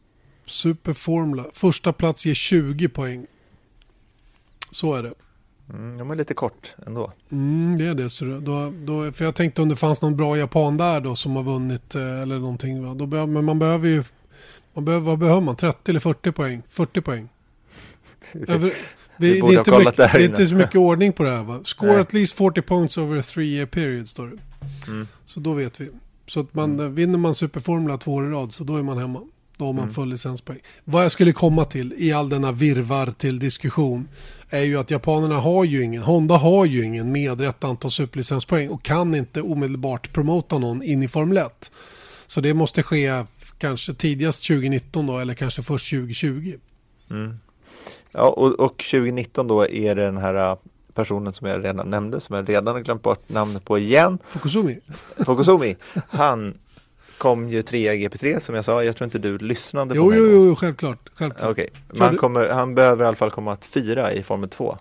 [0.46, 1.44] Superformula.
[1.52, 3.26] Första plats ger 20 poäng.
[4.70, 5.14] Så är det.
[5.72, 7.12] Mm, de är lite kort ändå.
[7.30, 8.10] Mm, det är det.
[8.10, 11.36] Så då, då, för jag tänkte om det fanns någon bra japan där då som
[11.36, 12.86] har vunnit eh, eller någonting.
[12.86, 12.94] Va?
[12.94, 14.04] Då men man behöver ju...
[14.74, 15.56] Man behöver, vad behöver man?
[15.56, 16.62] 30 eller 40 poäng?
[16.68, 17.28] 40 poäng.
[18.48, 18.72] Över,
[19.16, 21.42] Vi vi, det är, inte mycket, det är inte så mycket ordning på det här
[21.42, 21.60] va?
[21.64, 22.00] Score Nej.
[22.00, 24.38] at least 40 points over a three year period står det.
[24.90, 25.06] Mm.
[25.24, 25.88] Så då vet vi.
[26.26, 28.98] Så att man, eh, vinner man Superformula två år i rad så då är man
[28.98, 29.20] hemma.
[29.56, 29.94] Då har man Mm.
[29.94, 30.58] full licenspoäng.
[30.84, 34.08] Vad jag skulle komma till i all denna virvar till diskussion
[34.50, 38.68] är ju att japanerna har ju ingen, Honda har ju ingen med rätt antal superlicenspoäng
[38.68, 41.70] och kan inte omedelbart promota någon in i Formel 1.
[42.26, 43.24] Så det måste ske
[43.60, 46.52] kanske tidigast 2019 då eller kanske först 2020.
[47.10, 47.38] Mm.
[48.12, 50.56] Ja, och, och 2019 då är det den här äh,
[50.94, 54.78] personen som jag redan nämnde, som jag redan har glömt bort namnet på igen, Fukusumi.
[55.26, 55.76] Fokusumi.
[56.08, 56.54] Han
[57.18, 60.08] kom ju trea i GP3 som jag sa, jag tror inte du lyssnade på Jo,
[60.08, 61.10] mig jo, jo, självklart.
[61.14, 61.58] självklart.
[61.98, 64.78] Han, du- kommer, han behöver i alla fall komma att fyra i Formel 2.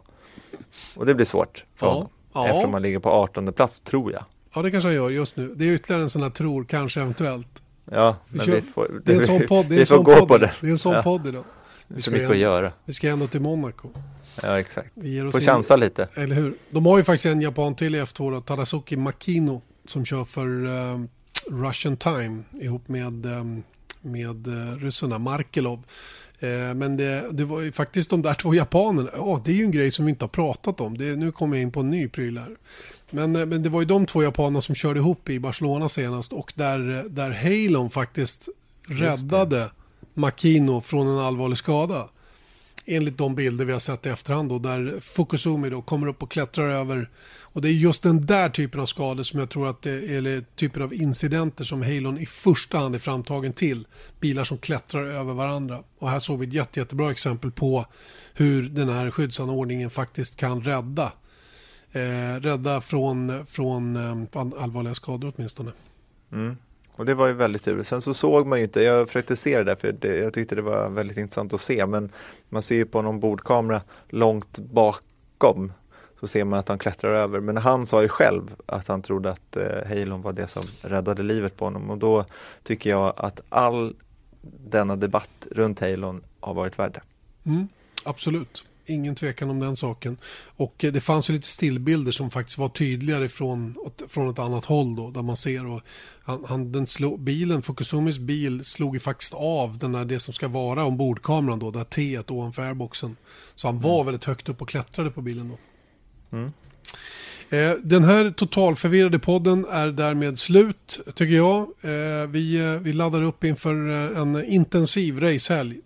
[0.95, 1.93] Och det blir svårt för Ja.
[1.93, 2.09] honom.
[2.33, 2.47] Ja.
[2.47, 4.23] Eftersom han ligger på 18 plats, tror jag.
[4.53, 5.53] Ja, det kanske han gör just nu.
[5.55, 7.61] Det är ytterligare en sån här tror, kanske eventuellt.
[7.91, 9.65] Ja, Vi men kör- vi får, Det är en sån podd.
[9.69, 10.27] Det är vi en får sån gå podd.
[10.27, 10.51] på det.
[10.61, 11.03] Det är en sån Ja.
[11.03, 11.43] podd idag.
[11.95, 12.71] Är ska mycket att göra.
[12.85, 13.89] Vi ska ändå till Monaco.
[14.43, 14.91] Ja, exakt.
[14.93, 16.07] Vi ger oss Får in- chansa lite.
[16.13, 16.53] Eller hur?
[16.69, 20.65] De har ju faktiskt en japan till i F2, då, Tadasuki Makino, som kör för
[20.65, 20.99] eh,
[21.51, 23.43] Russian Time ihop med, eh,
[24.01, 25.83] med eh, ryssarna, Markelov.
[26.39, 29.09] Eh, men det, det var ju faktiskt de där två japanerna.
[29.15, 30.97] Ja, det är ju en grej som vi inte har pratat om.
[30.97, 32.55] Det, nu kommer jag in på en ny pryl här.
[33.09, 36.33] Men, eh, men det var ju de två japanerna som körde ihop i Barcelona senast
[36.33, 38.49] och där, eh, där Halon faktiskt
[38.87, 39.69] räddade
[40.13, 42.09] Makino från en allvarlig skada.
[42.85, 46.31] Enligt de bilder vi har sett i efterhand då, där Fukusumi då kommer upp och
[46.31, 47.09] klättrar över.
[47.41, 50.17] Och det är just den där typen av skador som jag tror att det är,
[50.17, 53.87] eller typen av incidenter som Halon i första hand är framtagen till.
[54.19, 55.79] Bilar som klättrar över varandra.
[55.99, 57.85] Och här såg vi ett jätte, jättebra exempel på
[58.33, 61.11] hur den här skyddsanordningen faktiskt kan rädda.
[61.91, 65.71] Eh, rädda från, från eh, allvarliga skador åtminstone.
[66.31, 66.57] Mm.
[66.91, 67.83] Och det var ju väldigt tur.
[67.83, 70.55] Sen så såg man ju inte, jag försökte se det där för det, jag tyckte
[70.55, 71.85] det var väldigt intressant att se.
[71.85, 72.11] Men
[72.49, 75.71] man ser ju på någon bordkamera långt bakom
[76.19, 77.39] så ser man att han klättrar över.
[77.39, 81.23] Men han sa ju själv att han trodde att eh, Halon var det som räddade
[81.23, 81.89] livet på honom.
[81.89, 82.25] Och då
[82.63, 83.95] tycker jag att all
[84.69, 87.01] denna debatt runt Halon har varit värd det.
[87.49, 87.67] Mm,
[88.03, 90.17] absolut, ingen tvekan om den saken.
[90.57, 93.75] Och eh, det fanns ju lite stillbilder som faktiskt var tydligare från,
[94.07, 95.81] från ett annat håll då, där man ser och
[96.23, 100.33] han, han, den slog, bilen, Fukusumis bil slog ju faktiskt av den där, det som
[100.33, 103.15] ska vara ombordkameran då, där T ovanför airboxen.
[103.55, 105.57] Så han var väldigt högt upp och klättrade på bilen då.
[106.37, 106.51] Mm.
[107.49, 111.59] Eh, Den här totalförvirrade podden är därmed slut, tycker jag.
[111.61, 113.75] Eh, Vi, vi laddar upp inför
[114.21, 115.77] en intensiv racehelg,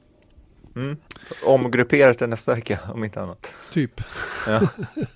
[0.75, 0.97] Mm.
[1.45, 3.47] Omgrupperat till nästa vecka om inte annat.
[3.69, 4.01] typ.
[4.47, 4.67] Ja.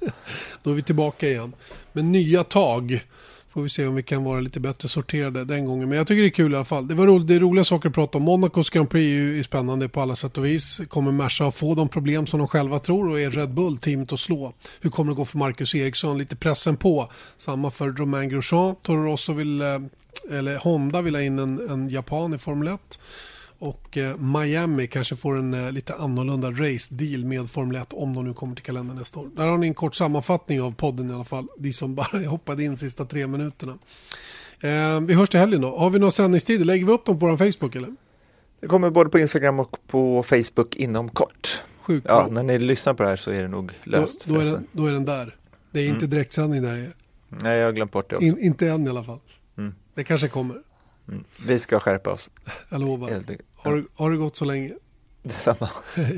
[0.63, 1.53] Då är vi tillbaka igen
[1.91, 3.01] med nya tag.
[3.49, 5.89] Får vi se om vi kan vara lite bättre sorterade den gången.
[5.89, 6.87] Men jag tycker det är kul i alla fall.
[6.87, 8.23] Det, var roligt, det är roliga saker att prata om.
[8.23, 10.81] Monacos Grand Prix är ju spännande på alla sätt och vis.
[10.87, 14.13] Kommer Merca att få de problem som de själva tror och är Red Bull teamet
[14.13, 14.53] att slå?
[14.81, 16.17] Hur kommer det gå för Marcus Eriksson?
[16.17, 17.11] Lite pressen på.
[17.37, 18.75] Samma för Romain Grosjean.
[18.81, 19.79] Toro Rosso vill, eh,
[20.31, 22.99] eller Honda vill ha in en, en japan i Formel 1.
[23.59, 28.25] Och eh, Miami kanske får en eh, lite annorlunda race-deal med Formel 1 om de
[28.25, 29.29] nu kommer till kalendern nästa år.
[29.35, 31.47] Där har ni en kort sammanfattning av podden i alla fall.
[31.57, 33.77] De som bara hoppade in sista tre minuterna.
[34.59, 35.77] Eh, vi hörs till helgen då.
[35.77, 36.65] Har vi några sändningstider?
[36.65, 37.95] Lägger vi upp dem på vår Facebook eller?
[38.59, 41.63] Det kommer både på Instagram och på Facebook inom kort.
[41.81, 42.27] Sjukt Ja, bra.
[42.33, 44.67] när ni lyssnar på det här så är det nog löst då, då, är den,
[44.71, 45.35] då är den där.
[45.71, 46.93] Det är inte direktsändning där.
[47.29, 48.27] Nej, jag har glömt bort det också.
[48.27, 49.19] In, inte än i alla fall.
[49.57, 49.73] Mm.
[49.93, 50.61] Det kanske kommer.
[51.07, 51.23] Mm.
[51.45, 52.29] Vi ska skärpa oss.
[52.69, 53.09] Jag lovar.
[53.63, 53.91] Helt enkelt.
[53.97, 54.71] Har, det- gått så länge?
[55.23, 55.69] Detsamma.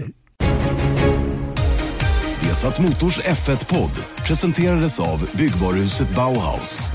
[2.42, 6.92] Vesat Motors F1-podd presenterades av byggvaruhuset Bauhaus.